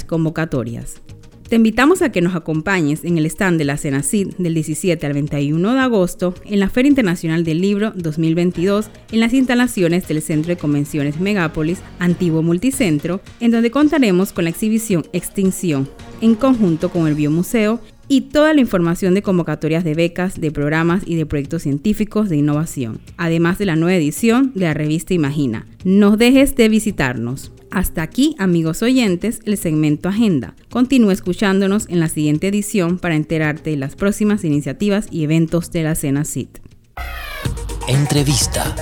convocatorias. 0.06 1.00
Te 1.48 1.56
invitamos 1.56 2.02
a 2.02 2.12
que 2.12 2.20
nos 2.20 2.34
acompañes 2.34 3.04
en 3.04 3.16
el 3.16 3.24
stand 3.24 3.56
de 3.56 3.64
la 3.64 3.78
CENACID 3.78 4.34
del 4.36 4.52
17 4.52 5.06
al 5.06 5.14
21 5.14 5.72
de 5.72 5.80
agosto 5.80 6.34
en 6.44 6.60
la 6.60 6.68
Feria 6.68 6.90
Internacional 6.90 7.42
del 7.42 7.62
Libro 7.62 7.90
2022 7.96 8.90
en 9.12 9.20
las 9.20 9.32
instalaciones 9.32 10.06
del 10.06 10.20
Centro 10.20 10.50
de 10.50 10.58
Convenciones 10.58 11.20
Megápolis, 11.20 11.78
antiguo 12.00 12.42
multicentro, 12.42 13.22
en 13.40 13.50
donde 13.50 13.70
contaremos 13.70 14.34
con 14.34 14.44
la 14.44 14.50
exhibición 14.50 15.06
Extinción, 15.14 15.88
en 16.20 16.34
conjunto 16.34 16.90
con 16.90 17.06
el 17.06 17.14
Biomuseo 17.14 17.80
y 18.08 18.22
toda 18.22 18.54
la 18.54 18.60
información 18.60 19.14
de 19.14 19.22
convocatorias 19.22 19.84
de 19.84 19.94
becas, 19.94 20.40
de 20.40 20.50
programas 20.50 21.02
y 21.06 21.16
de 21.16 21.26
proyectos 21.26 21.62
científicos 21.62 22.28
de 22.28 22.36
innovación, 22.36 23.00
además 23.16 23.58
de 23.58 23.66
la 23.66 23.76
nueva 23.76 23.96
edición 23.96 24.52
de 24.54 24.66
la 24.66 24.74
revista 24.74 25.14
Imagina. 25.14 25.66
No 25.84 26.16
dejes 26.16 26.56
de 26.56 26.68
visitarnos. 26.68 27.52
Hasta 27.70 28.02
aquí, 28.02 28.34
amigos 28.38 28.82
oyentes, 28.82 29.40
el 29.44 29.58
segmento 29.58 30.08
Agenda. 30.08 30.54
Continúa 30.70 31.12
escuchándonos 31.12 31.86
en 31.90 32.00
la 32.00 32.08
siguiente 32.08 32.48
edición 32.48 32.98
para 32.98 33.14
enterarte 33.14 33.70
de 33.70 33.76
las 33.76 33.94
próximas 33.94 34.42
iniciativas 34.44 35.06
y 35.10 35.24
eventos 35.24 35.70
de 35.70 35.82
la 35.82 35.94
Cena 35.94 36.24
CIT. 36.24 36.58
Entrevista. 37.88 38.74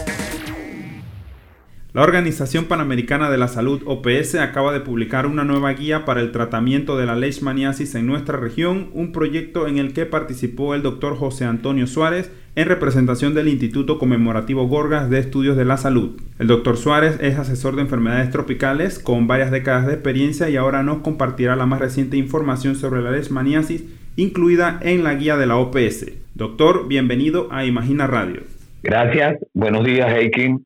La 1.96 2.02
Organización 2.02 2.66
Panamericana 2.66 3.30
de 3.30 3.38
la 3.38 3.48
Salud, 3.48 3.80
OPS, 3.86 4.34
acaba 4.34 4.74
de 4.74 4.80
publicar 4.80 5.24
una 5.24 5.44
nueva 5.44 5.72
guía 5.72 6.04
para 6.04 6.20
el 6.20 6.30
tratamiento 6.30 6.98
de 6.98 7.06
la 7.06 7.16
leishmaniasis 7.16 7.94
en 7.94 8.06
nuestra 8.06 8.36
región, 8.36 8.90
un 8.92 9.12
proyecto 9.12 9.66
en 9.66 9.78
el 9.78 9.94
que 9.94 10.04
participó 10.04 10.74
el 10.74 10.82
doctor 10.82 11.16
José 11.16 11.46
Antonio 11.46 11.86
Suárez 11.86 12.30
en 12.54 12.68
representación 12.68 13.32
del 13.32 13.48
Instituto 13.48 13.98
Conmemorativo 13.98 14.68
Gorgas 14.68 15.08
de 15.08 15.20
Estudios 15.20 15.56
de 15.56 15.64
la 15.64 15.78
Salud. 15.78 16.20
El 16.38 16.48
doctor 16.48 16.76
Suárez 16.76 17.16
es 17.22 17.38
asesor 17.38 17.76
de 17.76 17.82
enfermedades 17.82 18.30
tropicales 18.30 18.98
con 18.98 19.26
varias 19.26 19.50
décadas 19.50 19.86
de 19.86 19.94
experiencia 19.94 20.50
y 20.50 20.56
ahora 20.56 20.82
nos 20.82 20.98
compartirá 20.98 21.56
la 21.56 21.64
más 21.64 21.80
reciente 21.80 22.18
información 22.18 22.74
sobre 22.74 23.00
la 23.00 23.10
leishmaniasis 23.10 23.84
incluida 24.16 24.78
en 24.82 25.02
la 25.02 25.14
guía 25.14 25.38
de 25.38 25.46
la 25.46 25.56
OPS. 25.56 26.12
Doctor, 26.34 26.88
bienvenido 26.88 27.48
a 27.50 27.64
Imagina 27.64 28.06
Radio. 28.06 28.42
Gracias, 28.82 29.38
buenos 29.54 29.82
días, 29.82 30.14
Heikin. 30.14 30.65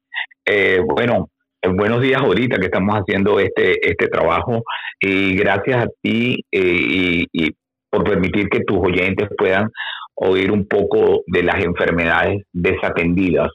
Eh, 0.53 0.81
bueno, 0.85 1.31
eh, 1.63 1.69
buenos 1.69 2.01
días 2.01 2.21
ahorita 2.21 2.59
que 2.59 2.67
estamos 2.67 2.97
haciendo 2.97 3.39
este, 3.39 3.89
este 3.89 4.09
trabajo 4.09 4.65
y 5.01 5.37
gracias 5.37 5.85
a 5.85 5.89
ti 6.03 6.45
eh, 6.51 7.25
y, 7.33 7.51
por 7.89 8.03
permitir 8.03 8.49
que 8.49 8.61
tus 8.61 8.79
oyentes 8.79 9.29
puedan 9.39 9.71
oír 10.17 10.51
un 10.51 10.67
poco 10.67 11.23
de 11.29 11.45
las 11.45 11.63
enfermedades 11.63 12.43
desatendidas 12.53 13.49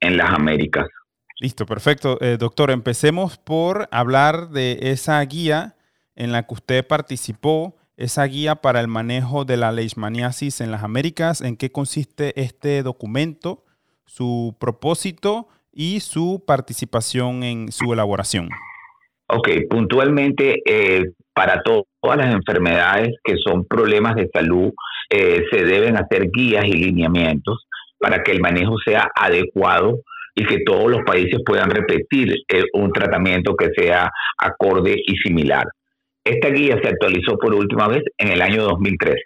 en 0.00 0.16
las 0.16 0.30
Américas. 0.30 0.86
Listo, 1.40 1.64
perfecto. 1.64 2.18
doctor, 2.38 2.70
empecemos 2.70 3.38
por 3.38 3.88
hablar 3.90 4.50
de 4.50 4.78
esa 4.82 5.20
guía 5.24 5.76
en 6.14 6.32
la 6.32 6.44
que 6.44 6.54
usted 6.54 6.86
participó, 6.86 7.76
esa 7.96 8.24
guía 8.24 8.56
para 8.56 8.80
el 8.80 8.88
manejo 8.88 9.44
de 9.44 9.56
la 9.56 9.72
leishmaniasis 9.72 10.60
en 10.60 10.70
las 10.70 10.82
Américas. 10.82 11.40
¿En 11.40 11.56
qué 11.56 11.72
consiste 11.72 12.40
este 12.40 12.82
documento? 12.82 13.64
Su 14.06 14.56
propósito 14.60 15.48
y 15.72 16.00
su 16.00 16.42
participación 16.46 17.42
en 17.42 17.72
su 17.72 17.92
elaboración. 17.92 18.48
Ok, 19.28 19.48
puntualmente 19.70 20.62
eh, 20.66 21.04
para 21.34 21.62
todas 21.62 22.18
las 22.18 22.34
enfermedades 22.34 23.14
que 23.24 23.36
son 23.36 23.64
problemas 23.64 24.14
de 24.14 24.28
salud, 24.32 24.72
eh, 25.08 25.42
se 25.50 25.64
deben 25.64 25.96
hacer 25.96 26.30
guías 26.30 26.66
y 26.66 26.72
lineamientos 26.72 27.66
para 27.98 28.22
que 28.22 28.32
el 28.32 28.40
manejo 28.40 28.76
sea 28.84 29.08
adecuado 29.14 30.00
y 30.34 30.44
que 30.44 30.58
todos 30.64 30.90
los 30.90 31.02
países 31.04 31.40
puedan 31.44 31.70
repetir 31.70 32.34
eh, 32.48 32.64
un 32.74 32.92
tratamiento 32.92 33.54
que 33.54 33.70
sea 33.76 34.10
acorde 34.38 34.96
y 35.06 35.16
similar. 35.16 35.64
Esta 36.24 36.48
guía 36.48 36.78
se 36.82 36.88
actualizó 36.88 37.36
por 37.38 37.54
última 37.54 37.88
vez 37.88 38.02
en 38.18 38.28
el 38.32 38.42
año 38.42 38.62
2013 38.62 39.20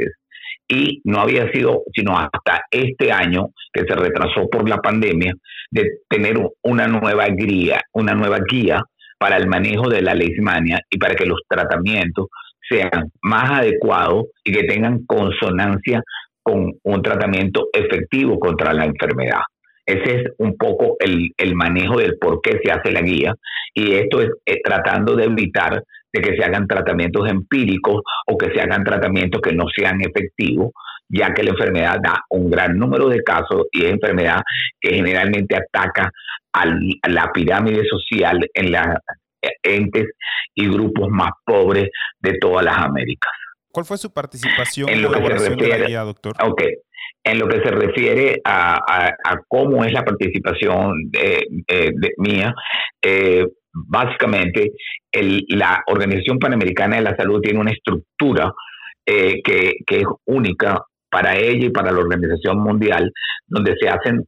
y 0.68 1.00
no 1.04 1.20
había 1.20 1.50
sido 1.52 1.82
sino 1.94 2.18
hasta 2.18 2.62
este 2.70 3.12
año 3.12 3.50
que 3.72 3.84
se 3.86 3.94
retrasó 3.94 4.48
por 4.50 4.68
la 4.68 4.78
pandemia 4.78 5.32
de 5.70 6.00
tener 6.08 6.36
una 6.62 6.86
nueva 6.86 7.26
guía, 7.28 7.82
una 7.92 8.14
nueva 8.14 8.38
guía 8.48 8.82
para 9.18 9.36
el 9.36 9.46
manejo 9.48 9.88
de 9.88 10.02
la 10.02 10.14
leishmania 10.14 10.80
y 10.90 10.98
para 10.98 11.14
que 11.14 11.26
los 11.26 11.40
tratamientos 11.48 12.26
sean 12.68 13.10
más 13.22 13.60
adecuados 13.60 14.24
y 14.44 14.52
que 14.52 14.64
tengan 14.64 15.04
consonancia 15.06 16.02
con 16.42 16.72
un 16.82 17.02
tratamiento 17.02 17.68
efectivo 17.72 18.38
contra 18.38 18.72
la 18.72 18.84
enfermedad. 18.84 19.40
Ese 19.86 20.16
es 20.16 20.24
un 20.38 20.56
poco 20.56 20.96
el, 20.98 21.54
manejo 21.54 21.98
del 21.98 22.18
por 22.18 22.40
qué 22.42 22.58
se 22.62 22.72
hace 22.72 22.90
la 22.90 23.02
guía 23.02 23.34
y 23.72 23.92
esto 23.94 24.20
es, 24.20 24.30
tratando 24.64 25.14
de 25.14 25.24
evitar 25.24 25.82
de 26.12 26.20
que 26.20 26.36
se 26.36 26.44
hagan 26.44 26.66
tratamientos 26.66 27.30
empíricos 27.30 28.02
o 28.26 28.36
que 28.36 28.52
se 28.52 28.60
hagan 28.60 28.82
tratamientos 28.82 29.40
que 29.40 29.54
no 29.54 29.64
sean 29.74 30.00
efectivos, 30.00 30.72
ya 31.08 31.32
que 31.32 31.44
la 31.44 31.50
enfermedad 31.50 31.98
da 32.02 32.24
un 32.30 32.50
gran 32.50 32.76
número 32.76 33.08
de 33.08 33.22
casos 33.22 33.66
y 33.70 33.84
es 33.84 33.92
enfermedad 33.92 34.40
que 34.80 34.94
generalmente 34.94 35.56
ataca 35.56 36.10
a 36.52 36.66
la 37.08 37.30
pirámide 37.32 37.84
social 37.86 38.40
en 38.54 38.72
las 38.72 38.98
entes 39.62 40.06
y 40.54 40.68
grupos 40.68 41.08
más 41.10 41.30
pobres 41.44 41.90
de 42.18 42.38
todas 42.38 42.64
las 42.64 42.78
Américas. 42.78 43.30
¿Cuál 43.70 43.84
fue 43.84 43.98
su 43.98 44.10
participación 44.10 44.88
en, 44.88 45.02
lo 45.02 45.12
que 45.12 45.38
se 45.38 45.50
refiere, 45.50 45.92
doctor? 45.92 46.32
Ok, 46.42 46.62
en 47.26 47.40
lo 47.40 47.48
que 47.48 47.60
se 47.60 47.72
refiere 47.72 48.40
a, 48.44 48.78
cómo 49.48 49.84
es 49.84 49.92
la 49.92 50.04
participación 50.04 51.10
de, 51.10 51.44
mía, 52.18 52.54
eh, 53.02 53.44
básicamente 53.72 54.70
la 55.48 55.82
Organización 55.88 56.38
Panamericana 56.38 56.96
de 56.96 57.02
la 57.02 57.16
Salud 57.16 57.40
tiene 57.40 57.58
una 57.58 57.72
estructura 57.72 58.52
eh, 59.04 59.42
que, 59.42 59.74
es 59.88 60.04
única 60.26 60.80
para 61.10 61.36
ella 61.36 61.66
y 61.66 61.70
para 61.70 61.90
la 61.90 61.98
Organización 61.98 62.60
Mundial, 62.60 63.10
donde 63.48 63.74
se 63.80 63.88
hacen 63.88 64.24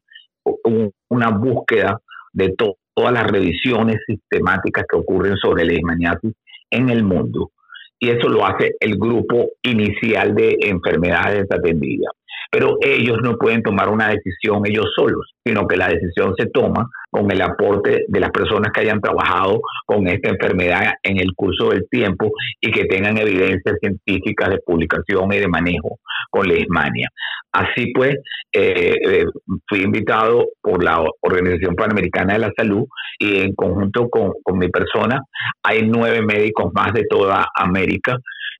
una 1.08 1.28
búsqueda 1.30 2.00
de 2.32 2.52
todas 2.56 3.12
las 3.12 3.30
revisiones 3.30 3.98
sistemáticas 4.08 4.84
que 4.90 4.98
ocurren 4.98 5.36
sobre 5.36 5.64
la 5.64 5.70
leishmaniasis 5.70 6.32
en 6.70 6.88
el 6.88 7.04
mundo. 7.04 7.52
Y 8.00 8.10
eso 8.10 8.28
lo 8.28 8.44
hace 8.44 8.72
el 8.80 8.96
grupo 8.96 9.50
inicial 9.62 10.34
de 10.34 10.56
enfermedades 10.62 11.46
desatendidas 11.48 12.17
pero 12.50 12.76
ellos 12.80 13.18
no 13.22 13.36
pueden 13.36 13.62
tomar 13.62 13.88
una 13.88 14.08
decisión 14.08 14.62
ellos 14.66 14.90
solos, 14.96 15.34
sino 15.44 15.66
que 15.66 15.76
la 15.76 15.88
decisión 15.88 16.34
se 16.36 16.46
toma 16.46 16.88
con 17.10 17.30
el 17.30 17.40
aporte 17.42 18.04
de 18.08 18.20
las 18.20 18.30
personas 18.30 18.72
que 18.72 18.80
hayan 18.80 19.00
trabajado 19.00 19.60
con 19.86 20.06
esta 20.08 20.30
enfermedad 20.30 20.92
en 21.02 21.18
el 21.18 21.34
curso 21.34 21.70
del 21.70 21.86
tiempo 21.90 22.30
y 22.60 22.70
que 22.70 22.84
tengan 22.84 23.18
evidencias 23.18 23.76
científicas 23.80 24.50
de 24.50 24.60
publicación 24.64 25.32
y 25.32 25.38
de 25.38 25.48
manejo 25.48 25.98
con 26.30 26.46
leishmania. 26.46 27.08
Así 27.52 27.92
pues, 27.94 28.16
eh, 28.52 28.94
eh, 29.04 29.24
fui 29.68 29.80
invitado 29.80 30.46
por 30.60 30.84
la 30.84 31.02
Organización 31.20 31.74
Panamericana 31.74 32.34
de 32.34 32.40
la 32.40 32.52
Salud 32.56 32.84
y 33.18 33.40
en 33.40 33.54
conjunto 33.54 34.08
con, 34.08 34.32
mi 34.58 34.68
persona 34.68 35.20
hay 35.62 35.82
nueve 35.82 36.22
médicos 36.22 36.72
más 36.74 36.92
de 36.92 37.04
toda 37.08 37.46
América. 37.54 38.16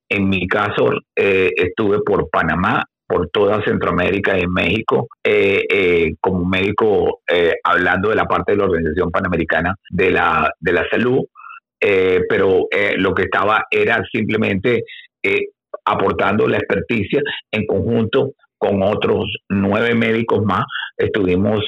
En 0.08 0.28
mi 0.28 0.46
caso, 0.46 0.90
eh, 1.16 1.50
estuve 1.56 1.98
por 2.04 2.30
Panamá, 2.30 2.82
por 3.08 3.30
toda 3.30 3.64
Centroamérica 3.64 4.38
y 4.38 4.46
México 4.46 5.08
eh, 5.24 5.64
eh, 5.70 6.14
como 6.20 6.44
médico 6.44 7.22
eh, 7.26 7.54
hablando 7.64 8.10
de 8.10 8.16
la 8.16 8.26
parte 8.26 8.52
de 8.52 8.58
la 8.58 8.64
Organización 8.64 9.10
Panamericana 9.10 9.74
de 9.88 10.10
la, 10.10 10.52
de 10.60 10.72
la 10.72 10.86
Salud, 10.90 11.20
pero 11.80 12.66
lo 12.96 13.14
que 13.14 13.22
estaba 13.22 13.64
era 13.70 14.02
simplemente 14.12 14.82
aportando 15.84 16.48
la 16.48 16.58
experticia 16.58 17.22
en 17.52 17.66
conjunto 17.66 18.32
con 18.58 18.82
otros 18.82 19.32
nueve 19.48 19.94
médicos 19.94 20.44
más. 20.44 20.64
Estuvimos 20.96 21.60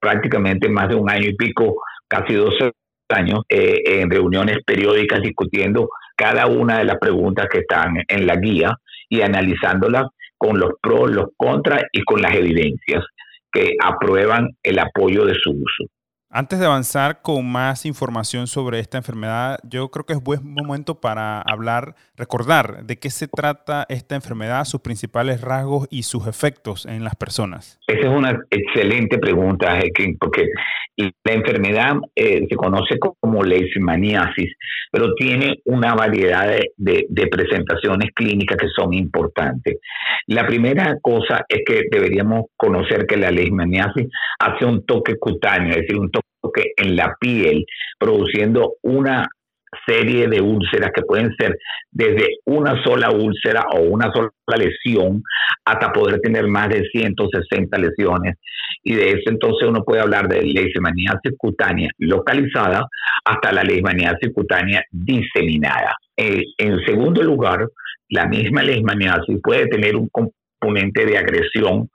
prácticamente 0.00 0.70
más 0.70 0.88
de 0.88 0.94
un 0.94 1.10
año 1.10 1.28
y 1.28 1.36
pico, 1.36 1.76
casi 2.08 2.32
12 2.32 2.72
años, 3.10 3.40
en 3.50 4.10
reuniones 4.10 4.60
periódicas 4.64 5.20
discutiendo 5.20 5.90
cada 6.16 6.46
una 6.46 6.78
de 6.78 6.84
las 6.84 6.96
preguntas 6.96 7.48
que 7.52 7.58
están 7.58 7.96
en 8.08 8.26
la 8.26 8.36
guía 8.36 8.78
y 9.10 9.20
analizándolas 9.20 10.06
con 10.38 10.58
los 10.58 10.72
pros, 10.80 11.10
los 11.10 11.26
contras 11.36 11.82
y 11.92 12.02
con 12.02 12.22
las 12.22 12.34
evidencias 12.34 13.04
que 13.52 13.74
aprueban 13.82 14.50
el 14.62 14.78
apoyo 14.78 15.24
de 15.24 15.34
su 15.34 15.50
uso. 15.50 15.90
Antes 16.30 16.58
de 16.58 16.66
avanzar 16.66 17.22
con 17.22 17.50
más 17.50 17.86
información 17.86 18.48
sobre 18.48 18.80
esta 18.80 18.98
enfermedad, 18.98 19.60
yo 19.64 19.90
creo 19.90 20.04
que 20.04 20.12
es 20.12 20.22
buen 20.22 20.40
momento 20.44 21.00
para 21.00 21.40
hablar, 21.40 21.94
recordar 22.16 22.84
de 22.84 22.98
qué 22.98 23.08
se 23.08 23.28
trata 23.28 23.86
esta 23.88 24.14
enfermedad, 24.14 24.66
sus 24.66 24.82
principales 24.82 25.40
rasgos 25.40 25.88
y 25.90 26.02
sus 26.02 26.26
efectos 26.26 26.84
en 26.84 27.02
las 27.02 27.16
personas. 27.16 27.80
Esa 27.86 28.08
es 28.10 28.14
una 28.14 28.38
excelente 28.50 29.16
pregunta, 29.16 29.78
Hekin, 29.78 30.18
porque 30.18 30.44
la 30.98 31.32
enfermedad 31.32 31.94
eh, 32.14 32.46
se 32.48 32.56
conoce 32.56 32.98
como 32.98 33.42
leishmaniasis, 33.42 34.52
pero 34.90 35.14
tiene 35.14 35.60
una 35.64 35.94
variedad 35.94 36.48
de, 36.76 37.06
de, 37.08 37.26
presentaciones 37.28 38.10
clínicas 38.14 38.56
que 38.58 38.68
son 38.74 38.92
importantes. 38.94 39.78
La 40.26 40.46
primera 40.46 40.96
cosa 41.00 41.44
es 41.48 41.60
que 41.64 41.84
deberíamos 41.90 42.46
conocer 42.56 43.06
que 43.06 43.16
la 43.16 43.30
leishmaniasis 43.30 44.08
hace 44.40 44.64
un 44.64 44.84
toque 44.84 45.16
cutáneo, 45.18 45.70
es 45.70 45.82
decir, 45.82 45.98
un 45.98 46.10
toque 46.10 46.72
en 46.76 46.96
la 46.96 47.14
piel, 47.20 47.64
produciendo 47.98 48.74
una 48.82 49.28
serie 49.86 50.28
de 50.28 50.40
úlceras 50.40 50.90
que 50.94 51.02
pueden 51.02 51.34
ser 51.38 51.56
desde 51.90 52.38
una 52.44 52.82
sola 52.82 53.10
úlcera 53.10 53.64
o 53.72 53.80
una 53.80 54.10
sola 54.12 54.30
lesión 54.56 55.22
hasta 55.64 55.92
poder 55.92 56.20
tener 56.20 56.46
más 56.46 56.68
de 56.68 56.82
160 56.90 57.78
lesiones. 57.78 58.36
Y 58.82 58.94
de 58.94 59.10
eso 59.10 59.30
entonces 59.30 59.68
uno 59.68 59.82
puede 59.84 60.00
hablar 60.00 60.28
de 60.28 60.42
leishmaniasis 60.42 61.32
cutánea 61.36 61.90
localizada 61.98 62.86
hasta 63.24 63.52
la 63.52 63.62
leishmaniasis 63.62 64.32
cutánea 64.34 64.82
diseminada. 64.90 65.94
Eh, 66.16 66.42
en 66.58 66.84
segundo 66.84 67.22
lugar, 67.22 67.66
la 68.10 68.26
misma 68.26 68.62
leishmaniasis 68.62 69.38
puede 69.42 69.66
tener 69.66 69.96
un 69.96 70.08
componente 70.08 71.04
de 71.04 71.18
agresión 71.18 71.88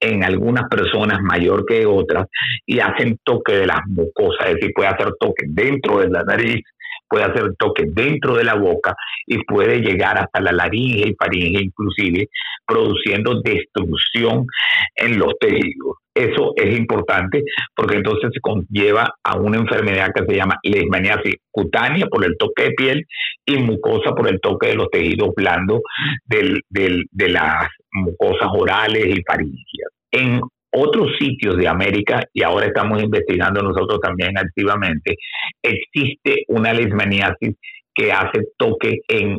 en 0.00 0.24
algunas 0.24 0.68
personas 0.68 1.18
mayor 1.22 1.64
que 1.66 1.84
otras 1.84 2.26
y 2.66 2.78
hacen 2.80 3.18
toque 3.24 3.54
de 3.54 3.66
las 3.66 3.80
mucosas, 3.86 4.48
es 4.48 4.54
decir, 4.54 4.72
puede 4.74 4.88
hacer 4.88 5.08
toque 5.18 5.44
dentro 5.48 5.98
de 5.98 6.08
la 6.08 6.22
nariz, 6.22 6.62
puede 7.08 7.24
hacer 7.24 7.54
toque 7.58 7.84
dentro 7.86 8.36
de 8.36 8.44
la 8.44 8.54
boca 8.54 8.94
y 9.26 9.42
puede 9.44 9.80
llegar 9.80 10.18
hasta 10.18 10.40
la 10.40 10.52
laringe 10.52 11.08
y 11.08 11.14
faringe 11.14 11.62
inclusive, 11.62 12.28
produciendo 12.66 13.40
destrucción 13.42 14.46
en 14.94 15.18
los 15.18 15.32
tejidos. 15.40 15.96
Eso 16.14 16.52
es 16.56 16.76
importante 16.76 17.44
porque 17.76 17.96
entonces 17.96 18.30
se 18.32 18.40
conlleva 18.40 19.14
a 19.22 19.36
una 19.36 19.58
enfermedad 19.58 20.10
que 20.12 20.24
se 20.24 20.36
llama 20.36 20.58
leishmaniasis 20.64 21.36
cutánea 21.50 22.06
por 22.06 22.24
el 22.24 22.36
toque 22.36 22.64
de 22.64 22.70
piel 22.72 23.06
y 23.46 23.56
mucosa 23.58 24.12
por 24.16 24.28
el 24.28 24.40
toque 24.40 24.68
de 24.68 24.74
los 24.74 24.90
tejidos 24.90 25.30
blandos 25.36 25.80
de 26.26 27.28
las 27.28 27.68
mucosas 27.92 28.48
orales 28.52 29.06
y 29.06 29.22
faringias. 29.22 29.90
En 30.10 30.40
otros 30.72 31.08
sitios 31.18 31.56
de 31.56 31.68
América, 31.68 32.20
y 32.32 32.42
ahora 32.42 32.66
estamos 32.66 33.02
investigando 33.02 33.62
nosotros 33.62 34.00
también 34.00 34.36
activamente, 34.36 35.16
existe 35.62 36.44
una 36.48 36.72
leishmaniasis 36.72 37.56
que 37.94 38.12
hace 38.12 38.42
toque 38.56 38.98
en 39.08 39.38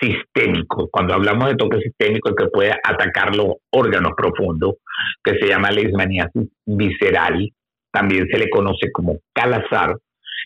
sistémico. 0.00 0.88
Cuando 0.90 1.14
hablamos 1.14 1.48
de 1.48 1.56
toque 1.56 1.80
sistémico, 1.80 2.34
que 2.34 2.46
puede 2.46 2.72
atacar 2.84 3.34
los 3.34 3.54
órganos 3.70 4.12
profundos, 4.16 4.74
que 5.22 5.38
se 5.38 5.48
llama 5.48 5.70
leishmaniasis 5.70 6.48
visceral, 6.66 7.48
también 7.92 8.26
se 8.30 8.38
le 8.38 8.48
conoce 8.50 8.90
como 8.92 9.18
calazar, 9.34 9.96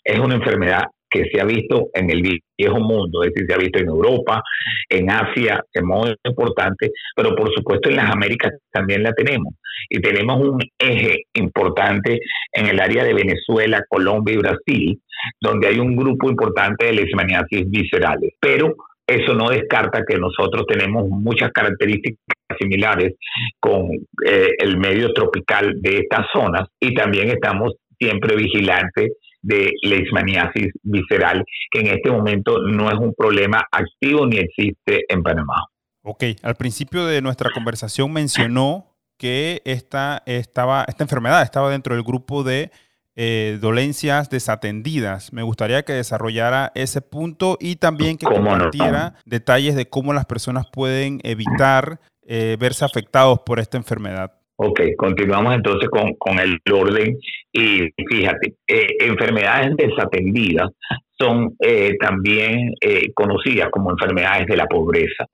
es 0.05 0.19
una 0.19 0.35
enfermedad 0.35 0.85
que 1.15 1.31
se 1.31 1.41
ha 1.41 1.45
visto 1.45 1.91
en 1.95 2.11
el 2.11 2.23
viejo 2.59 2.81
mundo, 2.81 3.23
es 3.23 3.33
decir, 3.33 3.47
se 3.49 3.55
ha 3.55 3.59
visto 3.59 3.79
en 3.79 3.87
Europa, 3.87 4.43
en 4.89 5.09
Asia, 5.09 5.63
de 5.73 5.83
modo 5.83 6.13
importante, 6.25 6.91
pero 7.15 7.37
por 7.37 7.55
supuesto 7.55 7.89
en 7.89 7.97
las 7.97 8.11
Américas 8.11 8.53
también 8.73 9.05
la 9.05 9.13
tenemos. 9.13 9.55
Y 9.89 10.01
tenemos 10.01 10.41
un 10.41 10.59
eje 10.77 11.23
importante 11.35 12.19
en 12.53 12.67
el 12.67 12.81
área 12.81 13.05
de 13.05 13.15
Venezuela, 13.15 13.85
Colombia 13.89 14.35
y 14.35 14.39
Brasil, 14.39 15.01
donde 15.41 15.69
hay 15.69 15.79
un 15.79 15.95
grupo 15.95 16.29
importante 16.29 16.87
de 16.87 16.95
leishmaniasis 16.95 17.71
viscerales. 17.71 18.33
Pero 18.41 18.75
eso 19.07 19.35
no 19.35 19.51
descarta 19.51 20.03
que 20.07 20.17
nosotros 20.17 20.65
tenemos 20.67 21.09
muchas 21.09 21.53
características 21.53 22.19
similares 22.59 23.15
con 23.61 23.89
eh, 24.27 24.49
el 24.59 24.79
medio 24.79 25.13
tropical 25.13 25.81
de 25.81 25.99
estas 25.99 26.27
zonas 26.33 26.69
y 26.81 26.95
también 26.95 27.29
estamos 27.29 27.75
siempre 27.99 28.37
vigilantes 28.37 29.13
de 29.45 29.73
leishmaniasis 29.83 30.73
visceral, 30.83 31.45
que 31.71 31.81
en 31.81 31.87
este 31.89 32.11
momento 32.11 32.59
no 32.59 32.89
es 32.91 32.99
un 32.99 33.15
problema 33.15 33.63
activo 33.71 34.27
ni 34.27 34.39
existe 34.39 35.05
en 35.09 35.23
Panamá. 35.23 35.67
Ok, 36.03 36.25
al 36.43 36.55
principio 36.55 37.07
de 37.07 37.21
nuestra 37.23 37.51
conversación 37.53 38.13
mencionó 38.13 38.97
que 39.19 39.63
esta, 39.65 40.23
estaba, 40.27 40.85
esta 40.89 41.05
enfermedad 41.05 41.43
estaba 41.43 41.71
dentro 41.71 41.95
del 41.95 42.05
grupo 42.05 42.43
de 42.43 42.71
eh, 43.17 43.59
dolencias 43.61 44.29
desatendidas. 44.29 45.33
Me 45.33 45.43
gustaría 45.43 45.85
que 45.85 45.93
desarrollara 45.93 46.73
ese 46.75 47.01
punto 47.01 47.57
y 47.61 47.77
también 47.77 48.17
que 48.19 48.27
compartiera 48.27 49.15
detalles 49.25 49.77
de 49.77 49.89
cómo 49.89 50.13
las 50.13 50.27
personas 50.27 50.67
pueden 50.73 51.21
evitar 51.23 52.01
eh, 52.27 52.57
verse 52.59 52.85
afectados 52.85 53.41
por 53.47 53.61
esta 53.61 53.77
enfermedad. 53.77 54.33
Ok, 54.57 54.81
continuamos 54.97 55.55
entonces 55.55 55.89
con, 55.91 56.39
el 56.39 56.61
orden. 56.73 57.19
Y 57.53 57.89
fíjate, 58.09 58.55
eh, 58.69 58.87
enfermedades 59.01 59.77
desatendidas 59.77 60.71
son 61.19 61.55
eh, 61.61 61.97
también 61.99 62.73
eh, 62.81 63.13
conocidas 63.15 63.69
como 63.71 63.91
enfermedades 63.91 64.47
de 64.47 64.57
la 64.57 64.67
pobreza, 64.67 65.27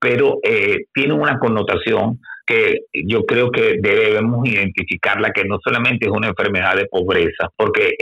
pero 0.00 0.38
tienen 0.92 1.20
una 1.20 1.38
connotación 1.38 2.20
que 2.46 2.80
yo 2.92 3.24
creo 3.24 3.50
que 3.50 3.76
debemos 3.80 4.46
identificarla, 4.46 5.30
que 5.30 5.44
no 5.44 5.58
solamente 5.64 6.06
es 6.06 6.12
una 6.12 6.28
enfermedad 6.28 6.76
de 6.76 6.86
pobreza, 6.86 7.48
porque 7.56 7.96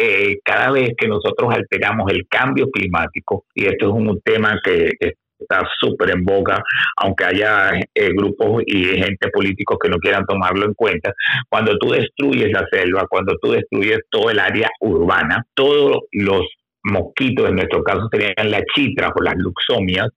cada 0.45 0.73
vez 0.73 0.91
que 0.97 1.07
nosotros 1.07 1.55
alteramos 1.55 2.11
el 2.11 2.27
cambio 2.29 2.71
climático, 2.71 3.45
y 3.55 3.67
esto 3.67 3.89
es 3.89 3.93
un 3.93 4.21
tema 4.25 4.61
que 4.65 4.91
está 5.43 5.63
súper 5.79 6.11
en 6.11 6.25
boga, 6.25 6.63
aunque 6.97 7.25
haya 7.25 7.73
eh, 7.95 8.11
grupos 8.15 8.63
y 8.67 8.85
gente 8.85 9.29
políticos 9.33 9.79
que 9.83 9.89
no 9.89 9.99
quieran 9.99 10.25
tomarlo 10.27 10.67
en 10.67 10.75
cuenta. 10.75 11.13
Cuando 11.49 11.77
tú 11.79 11.91
destruyes 11.91 12.51
la 12.53 12.67
selva, 12.71 13.07
cuando 13.09 13.35
tú 13.41 13.53
destruyes 13.53 14.01
todo 14.11 14.31
el 14.31 14.39
área 14.39 14.69
urbana, 14.81 15.45
todos 15.55 16.01
los 16.13 16.43
mosquitos, 16.85 17.49
en 17.49 17.57
nuestro 17.57 17.83
caso 17.83 18.09
serían 18.11 18.51
las 18.51 18.63
chitras 18.75 19.13
o 19.15 19.23
las 19.23 19.35
luxomias, 19.37 20.09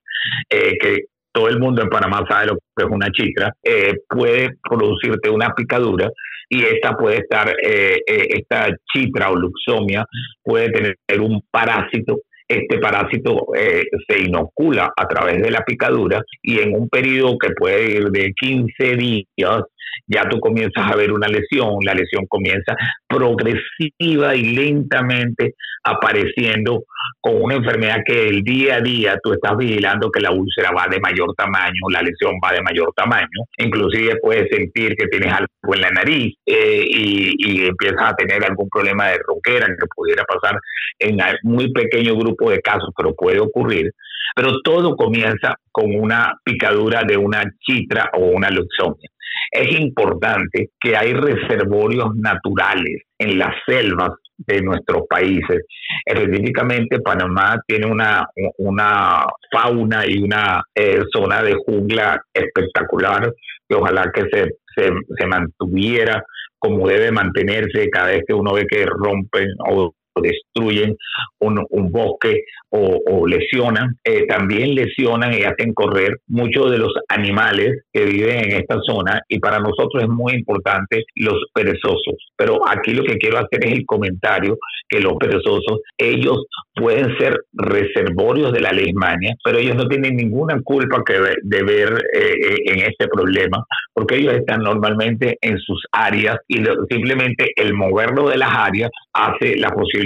eh, 0.49 0.77
que 0.79 0.97
todo 1.31 1.49
el 1.49 1.59
mundo 1.59 1.81
en 1.81 1.89
Panamá 1.89 2.25
sabe 2.29 2.47
lo 2.47 2.53
que 2.75 2.85
es 2.85 2.89
una 2.89 3.11
chitra, 3.11 3.53
eh, 3.61 3.93
puede 4.07 4.57
producirte 4.67 5.29
una 5.29 5.53
picadura 5.53 6.09
y 6.47 6.63
esta 6.63 6.95
puede 6.95 7.17
estar, 7.17 7.53
esta 7.59 8.69
chitra 8.93 9.31
o 9.31 9.35
luxomia 9.35 10.05
puede 10.43 10.69
tener 10.69 10.95
un 11.19 11.41
parásito 11.51 12.19
este 12.47 12.77
parásito 12.77 13.47
eh, 13.55 13.84
se 14.08 14.19
inocula 14.19 14.93
a 14.95 15.08
través 15.08 15.41
de 15.41 15.51
la 15.51 15.63
picadura 15.63 16.23
y 16.43 16.60
en 16.60 16.75
un 16.75 16.89
periodo 16.89 17.38
que 17.38 17.49
puede 17.51 17.91
ir 17.91 18.10
de 18.12 18.34
15 18.34 18.95
días 18.95 19.63
ya 20.07 20.27
tú 20.29 20.39
comienzas 20.39 20.91
a 20.91 20.95
ver 20.95 21.11
una 21.11 21.27
lesión, 21.27 21.77
la 21.83 21.93
lesión 21.93 22.25
comienza 22.27 22.75
progresiva 23.07 24.35
y 24.35 24.55
lentamente 24.55 25.55
apareciendo 25.83 26.83
con 27.21 27.41
una 27.41 27.55
enfermedad 27.55 27.97
que 28.05 28.27
el 28.27 28.43
día 28.43 28.75
a 28.75 28.81
día 28.81 29.17
tú 29.23 29.33
estás 29.33 29.55
vigilando 29.57 30.09
que 30.11 30.21
la 30.21 30.31
úlcera 30.31 30.71
va 30.71 30.87
de 30.87 30.99
mayor 30.99 31.33
tamaño, 31.35 31.89
la 31.91 32.01
lesión 32.01 32.33
va 32.43 32.53
de 32.53 32.61
mayor 32.61 32.91
tamaño, 32.95 33.45
inclusive 33.57 34.15
puedes 34.21 34.49
sentir 34.49 34.95
que 34.95 35.07
tienes 35.07 35.31
algo 35.31 35.47
en 35.73 35.81
la 35.81 35.91
nariz 35.91 36.35
eh, 36.45 36.85
y, 36.87 37.65
empiezas 37.65 38.11
a 38.11 38.15
tener 38.15 38.43
algún 38.43 38.69
problema 38.69 39.07
de 39.07 39.19
ronquera 39.25 39.65
que 39.67 39.87
pudiera 39.95 40.23
pasar 40.23 40.59
en 40.99 41.17
muy 41.43 41.71
pequeño 41.71 42.15
grupo 42.15 42.49
de 42.51 42.61
casos, 42.61 42.89
pero 42.95 43.13
puede 43.15 43.39
ocurrir. 43.39 43.91
Pero 44.35 44.61
todo 44.63 44.95
comienza 44.95 45.55
con 45.71 45.95
una 45.95 46.33
picadura 46.43 47.03
de 47.03 47.17
una 47.17 47.43
chitra 47.61 48.09
o 48.13 48.25
una 48.25 48.49
luxomia. 48.49 49.09
Es 49.51 49.79
importante 49.79 50.69
que 50.79 50.95
hay 50.95 51.13
reservorios 51.13 52.15
naturales 52.15 53.03
en 53.17 53.37
las 53.37 53.55
selvas 53.67 54.11
de 54.37 54.61
nuestros 54.61 55.03
países. 55.09 55.63
Específicamente 56.05 56.99
Panamá 56.99 57.57
tiene 57.67 57.85
una, 57.85 58.27
una 58.57 59.25
fauna 59.51 60.05
y 60.05 60.17
una 60.17 60.61
eh, 60.75 60.99
zona 61.13 61.41
de 61.41 61.55
jungla 61.65 62.21
espectacular 62.33 63.31
que 63.67 63.75
ojalá 63.75 64.11
que 64.13 64.23
se, 64.31 64.51
se, 64.75 64.91
se 65.17 65.27
mantuviera 65.27 66.23
como 66.59 66.87
debe 66.87 67.11
mantenerse 67.11 67.89
cada 67.89 68.07
vez 68.07 68.23
que 68.27 68.33
uno 68.33 68.53
ve 68.53 68.65
que 68.67 68.85
rompen 68.85 69.49
o 69.69 69.93
destruyen 70.21 70.95
un, 71.39 71.91
bosque 71.91 72.43
o, 72.69 73.25
lesionan, 73.28 73.95
eh, 74.04 74.25
también 74.28 74.75
lesionan 74.75 75.34
y 75.34 75.43
hacen 75.43 75.73
correr 75.73 76.17
muchos 76.28 76.71
de 76.71 76.78
los 76.78 76.91
animales 77.08 77.84
que 77.93 78.06
viven 78.06 78.45
en 78.45 78.51
esta 78.60 78.78
zona 78.86 79.21
y 79.30 79.39
para 79.39 79.60
nosotros 79.60 80.04
es 80.04 80.10
muy 80.10 80.34
importante 80.34 81.04
los 81.15 81.38
perezosos. 81.54 82.15
Pero 82.36 82.67
aquí 82.67 82.93
lo 82.93 83.04
que 83.04 83.17
quiero 83.17 83.38
hacer 83.38 83.65
es 83.65 83.73
el 83.73 83.86
comentario 83.86 84.58
que 84.89 84.99
los 84.99 85.13
perezosos, 85.19 85.80
ellos 85.97 86.45
pueden 86.75 87.17
ser 87.17 87.38
reservorios 87.54 88.51
de 88.51 88.60
la 88.60 88.71
leishmania, 88.71 89.34
pero 89.43 89.58
ellos 89.58 89.75
no 89.75 89.88
tienen 89.88 90.15
ninguna 90.15 90.60
culpa 90.63 91.01
que 91.06 91.13
de 91.41 91.63
ver 91.63 91.93
eh, 92.13 92.34
eh, 92.41 92.58
en 92.65 92.80
este 92.80 93.08
problema, 93.08 93.65
porque 93.93 94.17
ellos 94.17 94.34
están 94.34 94.60
normalmente 94.62 95.38
en 95.41 95.58
sus 95.58 95.82
áreas 95.91 96.38
y 96.47 96.63
simplemente 96.89 97.51
el 97.56 97.73
moverlo 97.73 98.30
de 98.30 98.38
las 98.38 98.54
áreas 98.54 98.91
hace 99.13 99.56
la 99.56 99.69
posibilidad 99.69 100.04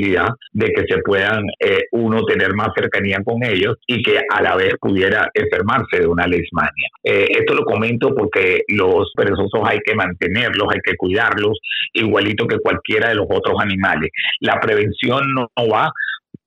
de 0.53 0.67
que 0.67 0.83
se 0.87 1.01
puedan 1.01 1.43
uno 1.91 2.23
tener 2.25 2.53
más 2.53 2.69
cercanía 2.75 3.19
con 3.23 3.43
ellos 3.43 3.75
y 3.87 4.01
que 4.01 4.19
a 4.29 4.41
la 4.41 4.55
vez 4.55 4.73
pudiera 4.79 5.29
enfermarse 5.33 5.99
de 5.99 6.07
una 6.07 6.27
leishmania. 6.27 6.89
Eh, 7.03 7.27
esto 7.29 7.53
lo 7.55 7.63
comento 7.63 8.13
porque 8.15 8.61
los 8.67 9.11
perezosos 9.15 9.61
hay 9.63 9.79
que 9.85 9.95
mantenerlos, 9.95 10.67
hay 10.71 10.79
que 10.83 10.95
cuidarlos, 10.95 11.57
igualito 11.93 12.47
que 12.47 12.59
cualquiera 12.59 13.09
de 13.09 13.15
los 13.15 13.27
otros 13.29 13.55
animales. 13.59 14.09
La 14.39 14.59
prevención 14.59 15.23
no 15.33 15.49
va 15.67 15.91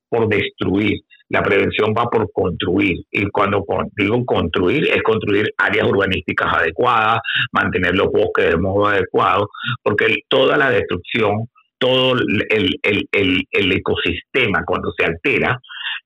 por 0.09 0.29
destruir, 0.29 1.01
la 1.29 1.43
prevención 1.43 1.95
va 1.97 2.05
por 2.05 2.31
construir. 2.33 2.99
Y 3.11 3.27
cuando 3.31 3.65
digo 3.97 4.25
construir, 4.27 4.87
es 4.89 5.03
construir 5.03 5.49
áreas 5.57 5.89
urbanísticas 5.89 6.55
adecuadas, 6.55 7.21
mantener 7.53 7.95
los 7.95 8.09
bosques 8.13 8.51
de 8.51 8.57
modo 8.59 8.89
adecuado, 8.89 9.49
porque 9.83 10.19
toda 10.29 10.59
la 10.59 10.71
destrucción, 10.71 11.49
todo 11.83 12.15
el, 12.15 12.79
el, 12.81 13.47
el, 13.51 13.73
ecosistema 13.73 14.63
cuando 14.65 14.93
se 14.97 15.05
altera, 15.05 15.59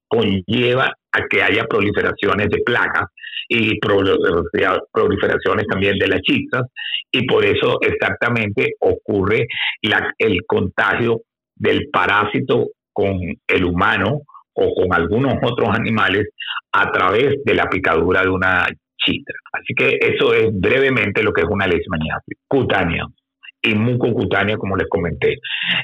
conlleva 0.09 0.87
a 1.13 1.21
que 1.29 1.43
haya 1.43 1.67
proliferaciones 1.67 2.49
de 2.49 2.63
placas 2.65 3.11
y 3.49 3.79
proliferaciones 3.79 5.67
también 5.69 5.99
de 5.99 6.09
las 6.09 6.23
chistas 6.23 6.63
y 7.13 7.27
por 7.27 7.45
eso 7.45 7.79
exactamente 7.83 8.73
ocurre 8.81 9.47
la, 9.83 10.15
el 10.19 10.39
contagio 10.47 11.21
del 11.55 11.91
parásito 11.93 12.69
con 12.93 13.19
el 13.47 13.65
humano 13.65 14.23
o 14.55 14.75
con 14.75 14.95
algunos 14.95 15.35
otros 15.43 15.69
animales 15.79 16.29
a 16.73 16.91
través 16.91 17.35
de 17.45 17.55
la 17.55 17.69
picadura 17.69 18.23
de 18.23 18.31
una 18.31 18.67
chitra. 18.97 19.37
Así 19.53 19.75
que 19.77 19.99
eso 20.01 20.33
es 20.33 20.49
brevemente 20.53 21.23
lo 21.23 21.35
que 21.35 21.43
es 21.43 21.49
una 21.51 21.67
leishmaniasis 21.67 22.39
cutánea 22.49 23.05
y 23.67 23.75
mucocutánea, 23.75 24.57
como 24.57 24.77
les 24.77 24.89
comenté. 24.89 25.37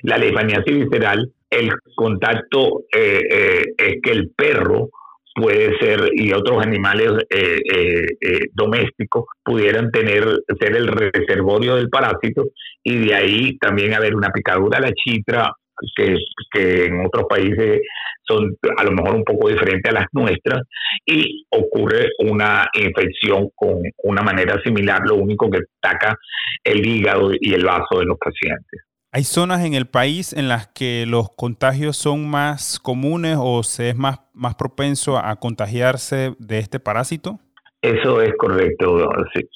La 0.03 0.19
leishmaniasis 0.19 0.75
visceral 0.75 1.31
el 1.53 1.71
contacto 1.95 2.85
eh, 2.95 3.21
eh, 3.31 3.63
es 3.77 3.97
que 4.03 4.11
el 4.11 4.31
perro 4.31 4.89
puede 5.35 5.79
ser 5.79 6.11
y 6.15 6.33
otros 6.33 6.63
animales 6.63 7.11
eh, 7.31 8.07
domésticos 8.53 9.25
pudieran 9.45 9.91
tener 9.91 10.25
ser 10.61 10.77
el 10.77 10.89
reservorio 10.89 11.77
del 11.77 11.89
parásito 11.89 12.47
y 12.83 13.07
de 13.07 13.15
ahí 13.15 13.59
también 13.59 13.95
haber 13.95 14.15
una 14.15 14.31
picadura 14.31 14.79
a 14.79 14.83
la 14.83 14.93
chitra 14.93 15.53
que, 15.97 16.17
que 16.51 16.87
en 16.87 17.07
otros 17.07 17.25
países 17.29 17.81
son 18.27 18.57
a 18.77 18.85
lo 18.85 18.93
mejor 18.93 19.17
un 19.17 19.25
poco 19.25 19.49
diferentes 19.49 19.91
a 19.91 19.95
las 19.95 20.07
nuestras 20.13 20.63
y 21.07 21.45
ocurre 21.51 22.11
una 22.19 22.69
infección 22.75 23.49
con 23.55 23.83
una 24.05 24.23
manera 24.23 24.61
similar, 24.63 25.01
lo 25.05 25.17
único 25.17 25.51
que 25.51 25.61
ataca 25.83 26.17
el 26.65 26.87
hígado 26.87 27.33
y 27.39 27.55
el 27.55 27.65
vaso 27.65 27.99
de 27.99 28.07
los 28.07 28.19
pacientes. 28.19 28.81
¿Hay 29.15 29.25
zonas 29.25 29.63
en 29.65 29.75
el 29.75 29.87
país 29.87 30.33
en 30.33 30.49
las 30.49 30.69
que 30.69 31.05
los 31.07 31.29
contagios 31.37 31.99
son 31.99 32.31
más 32.31 32.81
comunes 32.81 33.37
o 33.39 33.63
se 33.63 33.91
es 33.91 33.97
más, 33.97 34.21
más 34.33 34.55
propenso 34.55 35.19
a 35.19 35.37
contagiarse 35.37 36.35
de 36.39 36.59
este 36.59 36.81
parásito? 36.81 37.39
Eso 37.83 38.23
es 38.23 38.33
correcto. 38.37 39.09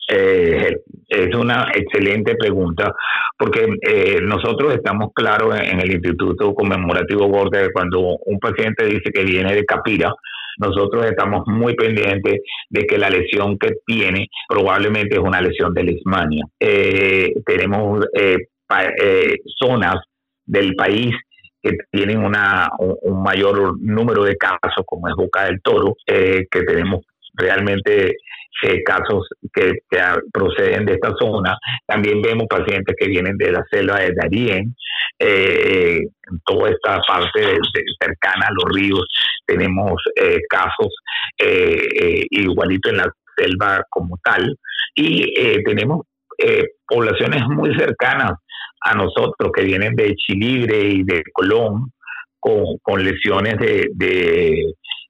Eh, 0.08 0.76
es 1.08 1.34
una 1.36 1.70
excelente 1.72 2.34
pregunta 2.34 2.92
porque 3.38 3.68
eh, 3.88 4.18
nosotros 4.20 4.74
estamos 4.74 5.12
claros 5.14 5.54
en 5.60 5.78
el 5.78 5.92
Instituto 5.92 6.52
Conmemorativo 6.52 7.28
Gorda 7.28 7.62
que 7.62 7.72
cuando 7.72 8.00
un 8.00 8.40
paciente 8.40 8.84
dice 8.84 9.12
que 9.12 9.22
viene 9.22 9.54
de 9.54 9.64
Capira, 9.64 10.12
nosotros 10.58 11.06
estamos 11.06 11.46
muy 11.46 11.76
pendientes 11.76 12.40
de 12.68 12.86
que 12.86 12.98
la 12.98 13.10
lesión 13.10 13.58
que 13.58 13.74
tiene 13.86 14.26
probablemente 14.48 15.14
es 15.16 15.20
una 15.20 15.40
lesión 15.40 15.72
de 15.72 15.84
lismania. 15.84 16.44
Eh, 16.58 17.32
tenemos 17.44 18.06
eh, 18.14 18.38
zonas 19.60 19.96
del 20.44 20.74
país 20.74 21.14
que 21.62 21.76
tienen 21.90 22.24
una, 22.24 22.70
un, 22.78 23.22
mayor 23.22 23.78
número 23.80 24.24
de 24.24 24.36
casos, 24.36 24.84
como 24.86 25.08
es 25.08 25.14
Boca 25.14 25.44
del 25.44 25.60
Toro, 25.62 25.96
eh, 26.06 26.46
que 26.50 26.62
tenemos 26.62 27.04
realmente 27.36 28.16
eh, 28.62 28.82
casos 28.84 29.28
que, 29.52 29.80
proceden 30.32 30.86
de 30.86 30.94
esta 30.94 31.12
zona. 31.18 31.58
También 31.86 32.22
vemos 32.22 32.46
pacientes 32.48 32.94
que 32.98 33.06
vienen 33.06 33.36
de 33.36 33.52
la 33.52 33.62
selva 33.70 34.00
de 34.00 34.12
Darién, 34.14 34.74
eh, 35.18 35.98
en 35.98 36.40
toda 36.44 36.70
esta 36.70 37.00
parte 37.06 37.58
cercana 38.00 38.46
a 38.48 38.52
los 38.52 38.74
ríos 38.74 39.06
tenemos 39.46 39.92
eh, 40.16 40.40
casos 40.48 40.88
igualito 42.30 42.90
en 42.90 42.96
la 42.96 43.12
selva 43.36 43.82
como 43.90 44.18
tal 44.24 44.56
y 44.94 45.32
tenemos 45.64 46.06
poblaciones 46.86 47.42
muy 47.48 47.74
cercanas 47.76 48.32
a 48.80 48.94
nosotros 48.94 49.52
que 49.54 49.64
vienen 49.64 49.94
de 49.94 50.14
Chilibre 50.14 50.80
y 50.80 51.02
de 51.04 51.22
Colón 51.32 51.92
con, 52.40 53.04
lesiones 53.04 53.58
de, 53.58 53.88
de, 53.94 54.64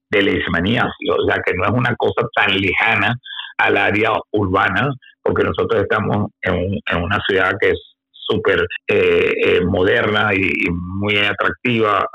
de 0.09 0.21
leishmaniasis, 0.21 1.09
o 1.11 1.25
sea 1.25 1.41
que 1.45 1.53
no 1.55 1.65
es 1.65 1.71
una 1.71 1.95
cosa 1.97 2.27
tan 2.35 2.55
lejana 2.55 3.15
al 3.57 3.77
área 3.77 4.11
urbana, 4.31 4.89
porque 5.21 5.43
nosotros 5.43 5.81
estamos 5.81 6.29
en, 6.41 6.79
una 7.01 7.19
ciudad 7.27 7.53
que 7.59 7.69
es 7.71 7.79
súper 8.11 8.65
eh, 8.87 9.33
eh, 9.43 9.61
moderna 9.65 10.33
y, 10.33 10.51
muy 10.69 11.17
atractiva 11.17 12.05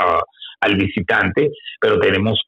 al 0.60 0.76
visitante, 0.76 1.50
pero 1.80 1.98
tenemos 1.98 2.40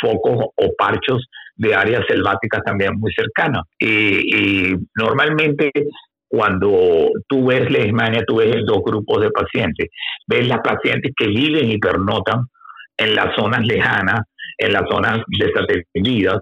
focos 0.00 0.46
o 0.56 0.74
parchos 0.76 1.26
de 1.56 1.74
áreas 1.74 2.04
selváticas 2.08 2.62
también 2.64 2.98
muy 2.98 3.12
cercanas. 3.12 3.62
Y, 3.78 4.74
normalmente 4.96 5.70
cuando 6.28 7.10
tú 7.28 7.46
ves 7.46 7.68
leishmania, 7.70 8.22
tú 8.24 8.36
ves 8.36 8.64
dos 8.64 8.82
grupos 8.84 9.20
de 9.20 9.30
pacientes. 9.30 9.88
Ves 10.28 10.46
las 10.46 10.60
pacientes 10.60 11.12
que 11.16 11.26
viven 11.26 11.70
y 11.70 11.78
pernotan 11.78 12.44
en 12.96 13.16
las 13.16 13.34
zonas 13.34 13.66
lejanas, 13.66 14.20
en 14.60 14.72
las 14.72 14.84
zonas 14.90 15.20
desatendidas, 15.26 16.38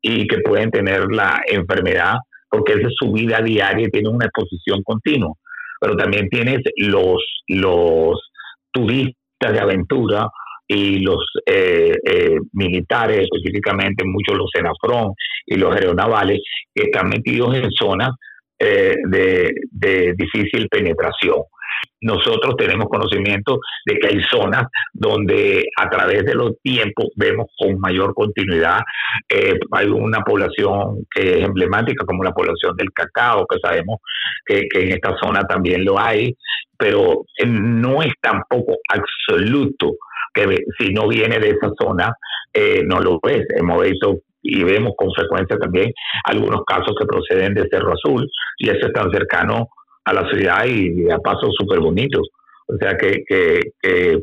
y 0.00 0.26
que 0.26 0.38
pueden 0.38 0.70
tener 0.70 1.10
la 1.10 1.40
enfermedad 1.46 2.14
porque 2.48 2.74
esa 2.74 2.88
es 2.88 2.94
su 2.96 3.12
vida 3.12 3.40
diaria 3.40 3.86
y 3.86 3.90
tiene 3.90 4.08
una 4.08 4.26
exposición 4.26 4.82
continua. 4.84 5.34
Pero 5.80 5.96
también 5.96 6.28
tienes 6.28 6.60
los, 6.76 7.22
los 7.48 8.30
turistas 8.72 9.52
de 9.52 9.58
aventura 9.58 10.28
y 10.68 11.00
los 11.00 11.18
eh, 11.44 11.96
eh, 12.06 12.36
militares, 12.52 13.28
específicamente 13.30 14.04
muchos 14.04 14.36
los 14.36 14.50
Senafrón 14.54 15.12
y 15.44 15.56
los 15.56 15.74
aeronavales, 15.74 16.40
que 16.74 16.84
están 16.84 17.08
metidos 17.08 17.56
en 17.56 17.70
zonas 17.72 18.10
eh, 18.58 18.94
de, 19.08 19.52
de 19.70 20.14
difícil 20.16 20.68
penetración 20.68 21.42
nosotros 22.00 22.54
tenemos 22.58 22.86
conocimiento 22.88 23.58
de 23.84 23.98
que 23.98 24.08
hay 24.08 24.22
zonas 24.30 24.66
donde 24.92 25.64
a 25.78 25.88
través 25.88 26.24
de 26.24 26.34
los 26.34 26.52
tiempos 26.62 27.06
vemos 27.16 27.46
con 27.58 27.78
mayor 27.80 28.14
continuidad. 28.14 28.80
Eh, 29.28 29.58
hay 29.72 29.86
una 29.86 30.20
población 30.20 31.06
que 31.14 31.38
es 31.38 31.44
emblemática 31.44 32.04
como 32.04 32.22
la 32.22 32.32
población 32.32 32.76
del 32.76 32.92
cacao, 32.92 33.46
que 33.46 33.58
sabemos 33.62 34.00
que, 34.44 34.66
en 34.74 34.92
esta 34.92 35.16
zona 35.22 35.42
también 35.42 35.84
lo 35.84 35.98
hay, 35.98 36.36
pero 36.78 37.24
no 37.46 38.02
es 38.02 38.12
tampoco 38.20 38.76
absoluto 38.88 39.96
que 40.34 40.44
si 40.78 40.92
no 40.92 41.08
viene 41.08 41.38
de 41.38 41.48
esa 41.50 41.70
zona, 41.80 42.14
eh, 42.52 42.82
no 42.84 43.00
lo 43.00 43.18
ves. 43.22 43.46
Hemos 43.56 43.82
visto 43.82 44.18
y 44.42 44.62
vemos 44.62 44.92
con 44.96 45.10
frecuencia 45.12 45.56
también 45.58 45.92
algunos 46.24 46.62
casos 46.64 46.94
que 46.98 47.06
proceden 47.06 47.54
de 47.54 47.68
Cerro 47.70 47.94
Azul 47.94 48.28
y 48.58 48.68
eso 48.68 48.86
es 48.86 48.92
tan 48.92 49.10
cercano 49.10 49.68
a 50.06 50.12
la 50.12 50.28
ciudad 50.30 50.64
y 50.66 51.10
a 51.10 51.18
pasos 51.18 51.54
súper 51.58 51.80
bonitos. 51.80 52.28
O 52.68 52.76
sea 52.78 52.96
que, 52.96 53.22
que, 53.28 54.22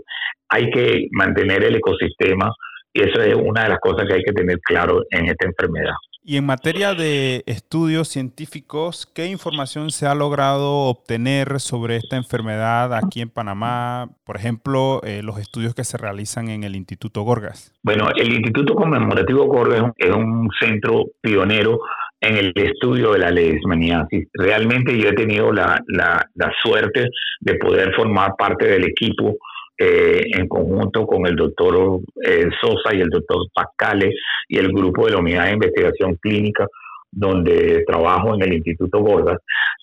hay 0.50 0.70
que 0.72 1.08
mantener 1.12 1.64
el 1.64 1.76
ecosistema 1.76 2.52
y 2.94 3.02
eso 3.02 3.22
es 3.22 3.36
una 3.36 3.64
de 3.64 3.70
las 3.70 3.80
cosas 3.80 4.06
que 4.08 4.16
hay 4.16 4.24
que 4.24 4.34
tener 4.34 4.60
claro 4.60 5.02
en 5.10 5.28
esta 5.28 5.48
enfermedad. 5.48 5.94
Y 6.26 6.38
en 6.38 6.46
materia 6.46 6.94
de 6.94 7.44
estudios 7.48 8.08
científicos, 8.08 9.06
¿qué 9.14 9.26
información 9.26 9.90
se 9.90 10.06
ha 10.06 10.16
logrado 10.16 10.86
obtener 10.86 11.60
sobre 11.60 11.98
esta 11.98 12.16
enfermedad 12.16 12.94
aquí 12.94 13.20
en 13.20 13.30
Panamá? 13.30 14.10
Por 14.24 14.38
ejemplo, 14.38 15.02
eh, 15.04 15.22
los 15.22 15.38
estudios 15.38 15.76
que 15.76 15.84
se 15.84 15.98
realizan 15.98 16.48
en 16.48 16.64
el 16.64 16.78
Instituto 16.78 17.24
Gorgas. 17.24 17.74
Bueno, 17.84 18.08
el 18.16 18.32
Instituto 18.32 18.74
Conmemorativo 18.74 19.46
Gorgas 19.48 19.92
es 19.98 20.12
un 20.12 20.50
centro 20.62 21.08
pionero 21.20 21.80
en 22.24 22.38
el 22.38 22.54
estudio 22.56 23.12
de 23.12 23.20
la 23.20 23.32
leishmaniasis. 23.32 24.28
Realmente 24.34 24.98
yo 24.98 25.10
he 25.10 25.14
tenido 25.14 25.52
la, 25.52 25.78
la, 25.88 26.26
suerte 26.64 27.10
de 27.42 27.56
poder 27.56 27.94
formar 27.96 28.32
parte 28.38 28.66
del 28.66 28.86
equipo 28.86 29.36
eh, 29.78 30.22
en 30.34 30.48
conjunto 30.48 31.06
con 31.06 31.28
el 31.28 31.36
doctor 31.36 32.00
eh, 32.26 32.48
Sosa 32.62 32.96
y 32.96 33.02
el 33.02 33.10
doctor 33.10 33.46
Pascale 33.54 34.12
y 34.48 34.58
el 34.58 34.70
grupo 34.70 35.06
de 35.06 35.12
la 35.12 35.20
unidad 35.20 35.46
de 35.46 35.54
investigación 35.54 36.16
clínica 36.22 36.66
donde 37.12 37.84
trabajo 37.86 38.34
en 38.36 38.44
el 38.44 38.54
Instituto 38.54 39.00
Gordas, 39.00 39.38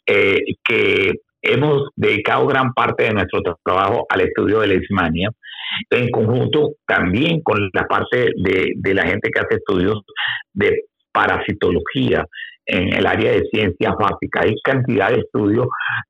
eh, 0.07 0.39
que 0.65 1.13
hemos 1.43 1.91
dedicado 1.95 2.47
gran 2.47 2.73
parte 2.73 3.05
de 3.05 3.13
nuestro 3.13 3.41
trabajo 3.63 4.07
al 4.09 4.23
estudio 4.23 4.61
de 4.61 4.67
la 4.67 4.75
leishmania, 4.75 5.31
en 5.91 6.11
conjunto 6.11 6.73
también 6.87 7.43
con 7.43 7.71
la 7.73 7.87
parte 7.87 8.33
de, 8.43 8.73
de 8.75 8.95
la 8.95 9.07
gente 9.07 9.31
que 9.31 9.41
hace 9.41 9.57
estudios 9.57 10.01
de 10.55 10.90
parasitología 11.13 12.27
en 12.67 12.95
el 12.95 13.07
área 13.07 13.33
de 13.33 13.49
ciencias 13.51 13.95
básicas. 13.99 14.45
Hay 14.45 14.55
cantidad 14.63 15.11
de 15.11 15.21
estudios 15.21 15.67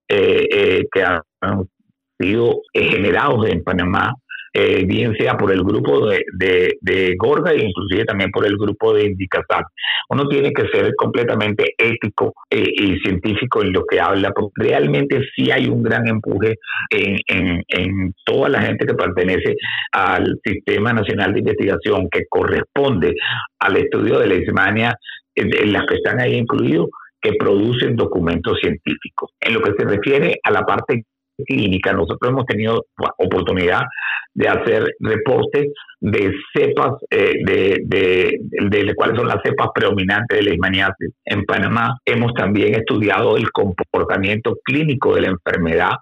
eh, 0.08 0.46
eh, 0.52 0.88
que 0.92 1.02
han 1.02 1.68
sido 2.18 2.60
generados 2.72 3.46
en 3.48 3.62
Panamá 3.64 4.14
eh, 4.52 4.84
bien 4.84 5.14
sea 5.16 5.36
por 5.36 5.52
el 5.52 5.62
grupo 5.62 6.08
de, 6.08 6.24
de, 6.80 7.14
Gorga 7.16 7.52
e 7.52 7.64
inclusive 7.64 8.04
también 8.04 8.30
por 8.30 8.44
el 8.44 8.56
grupo 8.56 8.92
de 8.92 9.04
Indicasat. 9.06 9.64
Uno 10.08 10.26
tiene 10.28 10.52
que 10.52 10.66
ser 10.68 10.92
completamente 10.96 11.74
ético 11.78 12.34
eh, 12.50 12.68
y 12.72 12.98
científico 12.98 13.62
en 13.62 13.72
lo 13.72 13.84
que 13.84 14.00
habla, 14.00 14.32
porque 14.32 14.70
realmente 14.70 15.20
sí 15.34 15.50
hay 15.50 15.66
un 15.66 15.82
gran 15.82 16.08
empuje 16.08 16.56
en, 16.90 17.62
en, 17.68 18.14
toda 18.24 18.48
la 18.48 18.62
gente 18.62 18.86
que 18.86 18.94
pertenece 18.94 19.54
al 19.92 20.40
Sistema 20.44 20.92
Nacional 20.92 21.32
de 21.32 21.40
Investigación 21.40 22.08
que 22.10 22.24
corresponde 22.28 23.14
al 23.60 23.76
estudio 23.76 24.18
de 24.18 24.26
la 24.26 24.34
Ismania, 24.34 24.94
en 25.34 25.72
las 25.72 25.86
que 25.86 25.94
están 25.94 26.20
ahí 26.20 26.34
incluidos, 26.34 26.88
que 27.20 27.32
producen 27.34 27.96
documentos 27.96 28.58
científicos. 28.60 29.30
En 29.40 29.54
lo 29.54 29.60
que 29.60 29.72
se 29.78 29.84
refiere 29.84 30.38
a 30.42 30.50
la 30.50 30.62
parte 30.62 31.04
clínica, 31.46 31.92
nosotros 31.92 32.30
hemos 32.30 32.46
tenido 32.46 32.84
oportunidad 33.18 33.82
de 34.34 34.48
hacer 34.48 34.84
reportes 35.00 35.72
de 36.00 36.32
cepas, 36.54 36.92
eh, 37.10 37.34
de, 37.44 37.78
de, 37.84 38.94
cuáles 38.94 39.18
son 39.18 39.28
las 39.28 39.42
cepas 39.44 39.68
predominantes 39.74 40.38
de 40.38 40.44
leishmaniasis 40.44 41.12
en 41.26 41.44
Panamá. 41.44 41.98
Hemos 42.06 42.32
también 42.34 42.74
estudiado 42.74 43.36
el 43.36 43.50
comportamiento 43.50 44.56
clínico 44.64 45.14
de 45.14 45.22
la 45.22 45.28
enfermedad 45.28 45.92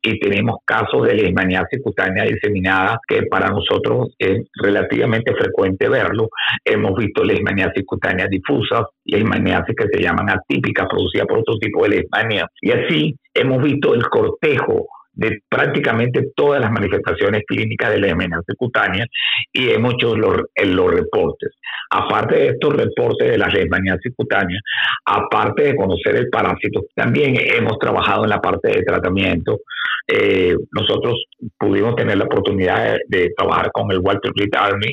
y 0.00 0.18
tenemos 0.20 0.56
casos 0.64 1.06
de 1.06 1.14
leishmaniasis 1.14 1.82
cutánea 1.82 2.24
diseminada 2.24 2.98
que 3.06 3.24
para 3.24 3.50
nosotros 3.50 4.14
es 4.18 4.46
relativamente 4.54 5.34
frecuente 5.34 5.88
verlo. 5.88 6.30
Hemos 6.64 6.94
visto 6.96 7.22
leishmaniasis 7.22 7.84
cutánea 7.84 8.26
difusa, 8.28 8.86
leishmaniasis 9.04 9.74
que 9.76 9.88
se 9.92 10.02
llaman 10.02 10.30
atípicas, 10.30 10.86
producidas 10.88 11.26
por 11.26 11.40
otro 11.40 11.58
tipo 11.58 11.82
de 11.82 11.90
leishmania. 11.90 12.46
Y 12.62 12.70
así 12.70 13.14
hemos 13.34 13.62
visto 13.62 13.94
el 13.94 14.02
cortejo 14.08 14.81
de 15.14 15.42
prácticamente 15.48 16.30
todas 16.34 16.60
las 16.60 16.70
manifestaciones 16.70 17.42
clínicas 17.46 17.90
de 17.90 17.98
la 17.98 18.06
leishmaniasis 18.06 18.54
cutánea 18.56 19.06
y 19.52 19.70
hemos 19.70 19.94
hecho 19.94 20.16
los, 20.16 20.42
los 20.64 20.90
reportes. 20.90 21.50
Aparte 21.90 22.36
de 22.36 22.48
estos 22.48 22.74
reportes 22.74 23.30
de 23.30 23.38
la 23.38 23.48
leishmaniasis 23.48 24.14
cutánea, 24.16 24.58
aparte 25.04 25.64
de 25.64 25.76
conocer 25.76 26.16
el 26.16 26.28
parásito, 26.30 26.82
también 26.94 27.36
hemos 27.38 27.78
trabajado 27.78 28.24
en 28.24 28.30
la 28.30 28.40
parte 28.40 28.68
de 28.68 28.82
tratamiento. 28.82 29.60
Eh, 30.06 30.56
nosotros 30.72 31.24
pudimos 31.58 31.94
tener 31.96 32.18
la 32.18 32.24
oportunidad 32.24 32.96
de, 33.08 33.30
trabajar 33.36 33.70
con 33.72 33.90
el 33.90 33.98
Walter 33.98 34.32
Reed 34.34 34.54
Army 34.56 34.92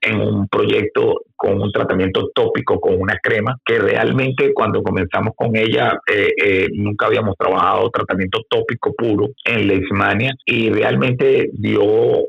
en 0.00 0.20
un 0.20 0.48
proyecto 0.48 1.22
con 1.36 1.60
un 1.62 1.70
tratamiento 1.70 2.30
tópico, 2.34 2.80
con 2.80 3.00
una 3.00 3.16
crema, 3.22 3.56
que 3.64 3.78
realmente 3.78 4.52
cuando 4.52 4.82
comenzamos 4.82 5.34
con 5.36 5.54
ella 5.54 5.92
eh, 6.12 6.32
eh, 6.36 6.66
nunca 6.74 7.06
habíamos 7.06 7.36
trabajado 7.38 7.90
tratamiento 7.90 8.40
tópico 8.48 8.92
puro 8.92 9.28
en 9.44 9.68
leishmania 9.68 10.32
y 10.44 10.70
realmente 10.70 11.50
dio 11.52 11.84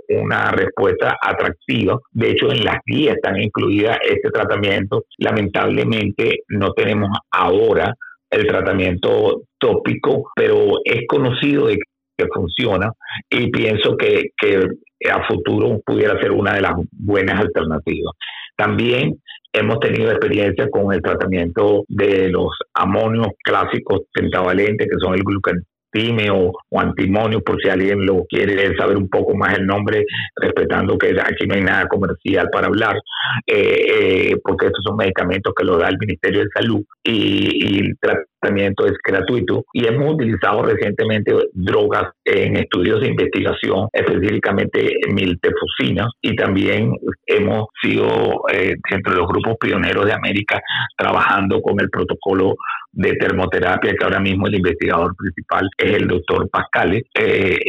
una 0.10 0.52
respuesta 0.52 1.18
atractiva. 1.20 2.00
De 2.12 2.30
hecho, 2.32 2.52
en 2.52 2.64
las 2.64 2.78
guías 2.86 3.16
están 3.16 3.42
incluidas 3.42 3.98
este 4.08 4.30
tratamiento. 4.30 5.06
Lamentablemente 5.18 6.44
no 6.50 6.74
tenemos 6.74 7.10
ahora 7.32 7.96
el 8.30 8.46
tratamiento 8.46 9.42
tópico, 9.58 10.32
pero 10.36 10.80
es 10.86 11.02
conocido 11.08 11.68
de 11.68 11.80
que 12.20 12.28
funciona 12.34 12.92
y 13.30 13.50
pienso 13.50 13.96
que, 13.98 14.32
que 14.38 14.68
a 15.10 15.26
futuro 15.28 15.80
pudiera 15.86 16.20
ser 16.20 16.32
una 16.32 16.54
de 16.56 16.62
las 16.62 16.74
buenas 16.92 17.40
alternativas. 17.40 18.14
También 18.56 19.16
hemos 19.54 19.80
tenido 19.80 20.12
experiencia 20.12 20.70
con 20.70 20.94
el 20.94 21.02
tratamiento 21.02 21.86
de 21.88 22.30
los 22.30 22.50
amonios 22.74 23.28
clásicos 23.44 24.02
pentavalentes, 24.14 24.88
que 24.88 25.00
son 25.00 25.16
el 25.16 25.24
Time 25.92 26.30
o, 26.30 26.52
Antimonio, 26.80 27.42
por 27.42 27.60
si 27.62 27.68
alguien 27.68 28.06
lo 28.06 28.24
quiere 28.30 28.76
saber 28.78 28.98
un 28.98 29.10
poco 29.10 29.36
más 29.36 29.58
el 29.58 29.66
nombre, 29.66 30.06
respetando 30.36 30.98
que 30.98 31.16
aquí 31.20 31.48
no 31.48 31.56
hay 31.56 31.64
nada 31.64 31.88
comercial 31.88 32.48
para 32.52 32.68
hablar, 32.68 32.96
eh, 33.48 34.36
porque 34.44 34.68
estos 34.68 34.84
son 34.84 34.98
medicamentos 34.98 35.52
que 35.58 35.66
lo 35.66 35.78
da 35.78 35.90
el 35.90 35.98
Ministerio 35.98 36.42
de 36.42 36.50
Salud 36.54 36.84
y, 37.04 37.80
y 37.80 37.92
es 38.42 38.94
gratuito 39.06 39.64
y 39.74 39.86
hemos 39.86 40.14
utilizado 40.14 40.64
recientemente 40.64 41.34
drogas 41.54 42.12
en 42.26 42.58
estudios 42.58 43.02
de 43.02 43.08
investigación, 43.08 43.88
específicamente 43.92 44.94
miltefusina 45.14 46.10
y 46.22 46.36
también 46.36 46.94
hemos 47.26 47.68
sido 47.82 48.44
eh, 48.52 48.76
entre 48.90 49.16
los 49.16 49.28
grupos 49.28 49.56
pioneros 49.60 50.06
de 50.06 50.14
América 50.14 50.62
trabajando 50.98 51.62
con 51.62 51.80
el 51.80 51.90
protocolo 51.90 52.56
de 52.92 53.14
termoterapia, 53.14 53.94
que 53.94 54.04
ahora 54.04 54.20
mismo 54.20 54.48
el 54.48 54.56
investigador 54.56 55.16
principal 55.16 55.70
es 55.78 55.94
el 55.94 56.08
doctor 56.08 56.50
Pascale, 56.50 57.04
eh, 57.14 57.60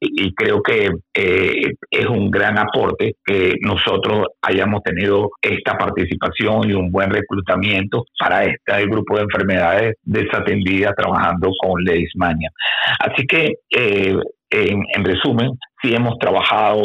y, 0.00 0.34
creo 0.34 0.62
que 0.62 0.90
eh, 1.14 1.72
es 1.90 2.06
un 2.06 2.30
gran 2.30 2.58
aporte 2.58 3.14
que 3.24 3.54
nosotros 3.60 4.26
hayamos 4.42 4.82
tenido 4.82 5.30
esta 5.40 5.76
participación 5.76 6.70
y 6.70 6.74
un 6.74 6.90
buen 6.90 7.10
reclutamiento 7.10 8.04
para 8.18 8.44
este 8.44 8.86
grupo 8.86 9.16
de 9.16 9.22
enfermedades 9.22 9.96
desatendidas 10.08 10.94
trabajando 10.96 11.50
con 11.62 11.82
leishmania. 11.82 12.50
Así 12.98 13.26
que, 13.26 13.54
eh, 13.76 14.16
en, 14.50 15.04
resumen, 15.04 15.50
sí 15.82 15.94
hemos 15.94 16.18
trabajado 16.18 16.82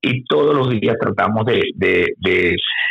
y 0.00 0.24
todos 0.24 0.56
los 0.56 0.70
días 0.70 0.96
tratamos 0.98 1.44
de, 1.44 1.62
de, 1.76 2.06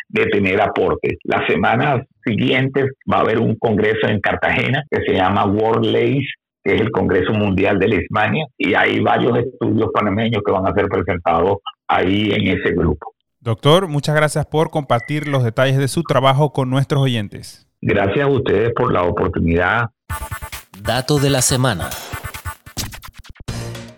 de 0.09 0.25
tener 0.27 0.61
aportes. 0.61 1.13
Las 1.23 1.47
semanas 1.47 2.03
siguientes 2.23 2.91
va 3.11 3.17
a 3.17 3.21
haber 3.21 3.39
un 3.39 3.55
congreso 3.55 4.07
en 4.07 4.19
Cartagena 4.19 4.83
que 4.91 5.01
se 5.01 5.13
llama 5.13 5.45
World 5.45 5.85
Lace 5.85 6.27
que 6.63 6.75
es 6.75 6.81
el 6.81 6.91
Congreso 6.91 7.33
Mundial 7.33 7.77
de 7.77 7.89
Leishmania, 7.89 8.45
y 8.57 8.73
hay 8.73 8.99
varios 9.01 9.37
estudios 9.37 9.89
panameños 9.93 10.41
que 10.45 10.51
van 10.51 10.65
a 10.65 10.73
ser 10.73 10.87
presentados 10.87 11.57
ahí 11.87 12.31
en 12.31 12.47
ese 12.47 12.73
grupo. 12.73 13.13
Doctor, 13.41 13.87
muchas 13.89 14.15
gracias 14.15 14.45
por 14.45 14.69
compartir 14.69 15.27
los 15.27 15.43
detalles 15.43 15.77
de 15.77 15.89
su 15.89 16.03
trabajo 16.03 16.53
con 16.53 16.69
nuestros 16.69 17.01
oyentes. 17.01 17.67
Gracias 17.85 18.25
a 18.25 18.29
ustedes 18.29 18.71
por 18.73 18.93
la 18.93 19.03
oportunidad. 19.03 19.89
Dato 20.83 21.19
de 21.19 21.29
la 21.29 21.41
semana. 21.41 21.89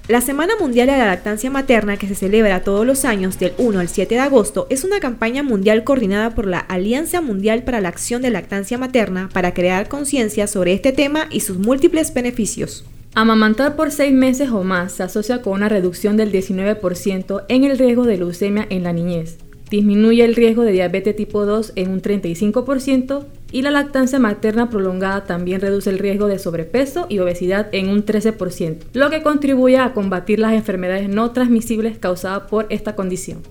La 0.07 0.21
Semana 0.21 0.53
Mundial 0.59 0.87
de 0.87 0.97
la 0.97 1.05
Lactancia 1.05 1.51
Materna, 1.51 1.97
que 1.97 2.07
se 2.07 2.15
celebra 2.15 2.63
todos 2.63 2.83
los 2.83 3.05
años 3.05 3.37
del 3.37 3.53
1 3.59 3.79
al 3.79 3.87
7 3.87 4.15
de 4.15 4.21
agosto, 4.21 4.65
es 4.71 4.83
una 4.83 4.99
campaña 4.99 5.43
mundial 5.43 5.83
coordinada 5.83 6.31
por 6.31 6.47
la 6.47 6.59
Alianza 6.59 7.21
Mundial 7.21 7.61
para 7.61 7.79
la 7.79 7.89
Acción 7.89 8.23
de 8.23 8.31
Lactancia 8.31 8.79
Materna 8.79 9.29
para 9.31 9.53
crear 9.53 9.87
conciencia 9.87 10.47
sobre 10.47 10.73
este 10.73 10.91
tema 10.91 11.27
y 11.29 11.41
sus 11.41 11.59
múltiples 11.59 12.11
beneficios. 12.11 12.85
Amamantar 13.13 13.75
por 13.75 13.91
seis 13.91 14.13
meses 14.13 14.49
o 14.49 14.63
más 14.63 14.93
se 14.93 15.03
asocia 15.03 15.43
con 15.43 15.53
una 15.53 15.69
reducción 15.69 16.17
del 16.17 16.31
19% 16.31 17.45
en 17.49 17.63
el 17.63 17.77
riesgo 17.77 18.05
de 18.05 18.17
leucemia 18.17 18.65
en 18.71 18.83
la 18.83 18.93
niñez. 18.93 19.44
Disminuye 19.69 20.23
el 20.23 20.35
riesgo 20.35 20.63
de 20.63 20.71
diabetes 20.71 21.15
tipo 21.15 21.45
2 21.45 21.73
en 21.75 21.89
un 21.91 22.01
35% 22.01 23.25
y 23.51 23.61
la 23.63 23.71
lactancia 23.71 24.19
materna 24.19 24.69
prolongada 24.69 25.23
también 25.23 25.61
reduce 25.61 25.89
el 25.89 25.97
riesgo 25.97 26.27
de 26.27 26.39
sobrepeso 26.39 27.07
y 27.09 27.19
obesidad 27.19 27.69
en 27.71 27.89
un 27.89 28.05
13%, 28.05 28.77
lo 28.93 29.09
que 29.09 29.23
contribuye 29.23 29.77
a 29.77 29.93
combatir 29.93 30.39
las 30.39 30.53
enfermedades 30.53 31.09
no 31.09 31.31
transmisibles 31.31 31.97
causadas 31.97 32.49
por 32.49 32.67
esta 32.69 32.95
condición. 32.95 33.41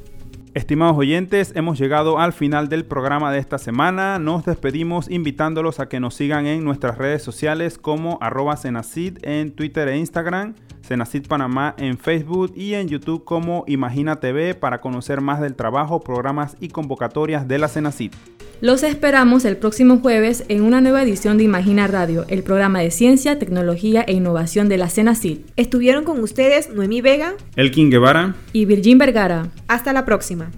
Estimados 0.55 0.97
oyentes, 0.97 1.53
hemos 1.57 1.81
llegado 1.81 2.21
al 2.21 2.33
final 2.33 2.69
del 2.69 2.85
programa 2.85 3.33
de 3.33 3.41
esta 3.41 3.59
semana. 3.59 4.21
Nos 4.21 4.45
despedimos 4.45 5.11
invitándolos 5.11 5.81
a 5.81 5.89
que 5.89 5.99
nos 5.99 6.15
sigan 6.15 6.47
en 6.47 6.63
nuestras 6.63 6.97
redes 6.97 7.25
sociales 7.25 7.77
como 7.77 8.21
Senacid 8.57 9.19
en 9.23 9.51
Twitter 9.51 9.89
e 9.89 9.99
Instagram, 9.99 10.55
Senacid 10.87 11.27
Panamá 11.27 11.75
en 11.79 11.99
Facebook 11.99 12.53
y 12.55 12.75
en 12.75 12.89
YouTube 12.89 13.25
como 13.25 13.65
Imagina 13.67 14.21
TV 14.21 14.55
para 14.55 14.81
conocer 14.81 15.21
más 15.21 15.41
del 15.41 15.55
trabajo, 15.55 16.01
programas 16.01 16.57
y 16.61 16.69
convocatorias 16.69 17.49
de 17.49 17.59
la 17.59 17.69
Senacid. 17.69 18.13
Los 18.61 18.83
esperamos 18.83 19.45
el 19.45 19.57
próximo 19.57 19.99
jueves 19.99 20.45
en 20.49 20.63
una 20.63 20.81
nueva 20.81 21.03
edición 21.03 21.39
de 21.39 21.45
Imagina 21.45 21.87
Radio, 21.87 22.25
el 22.29 22.43
programa 22.43 22.81
de 22.81 22.91
ciencia, 22.91 23.39
tecnología 23.39 24.03
e 24.03 24.13
innovación 24.13 24.69
de 24.69 24.79
la 24.79 24.89
CENACID. 24.89 25.39
Estuvieron 25.57 26.05
con 26.05 26.21
ustedes 26.21 26.71
Noemí 26.71 27.01
Vega, 27.01 27.35
Elkin 27.57 27.91
Guevara 27.91 28.37
y 28.53 28.65
Virgin 28.65 28.99
Vergara. 28.99 29.49
Hasta 29.69 29.93
la 29.93 30.05
próxima. 30.05 30.51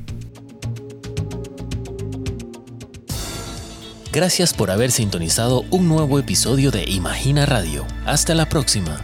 Gracias 4.12 4.54
por 4.54 4.70
haber 4.70 4.90
sintonizado 4.92 5.64
un 5.70 5.88
nuevo 5.88 6.18
episodio 6.18 6.70
de 6.70 6.84
Imagina 6.88 7.44
Radio. 7.44 7.84
Hasta 8.06 8.34
la 8.34 8.48
próxima. 8.48 9.02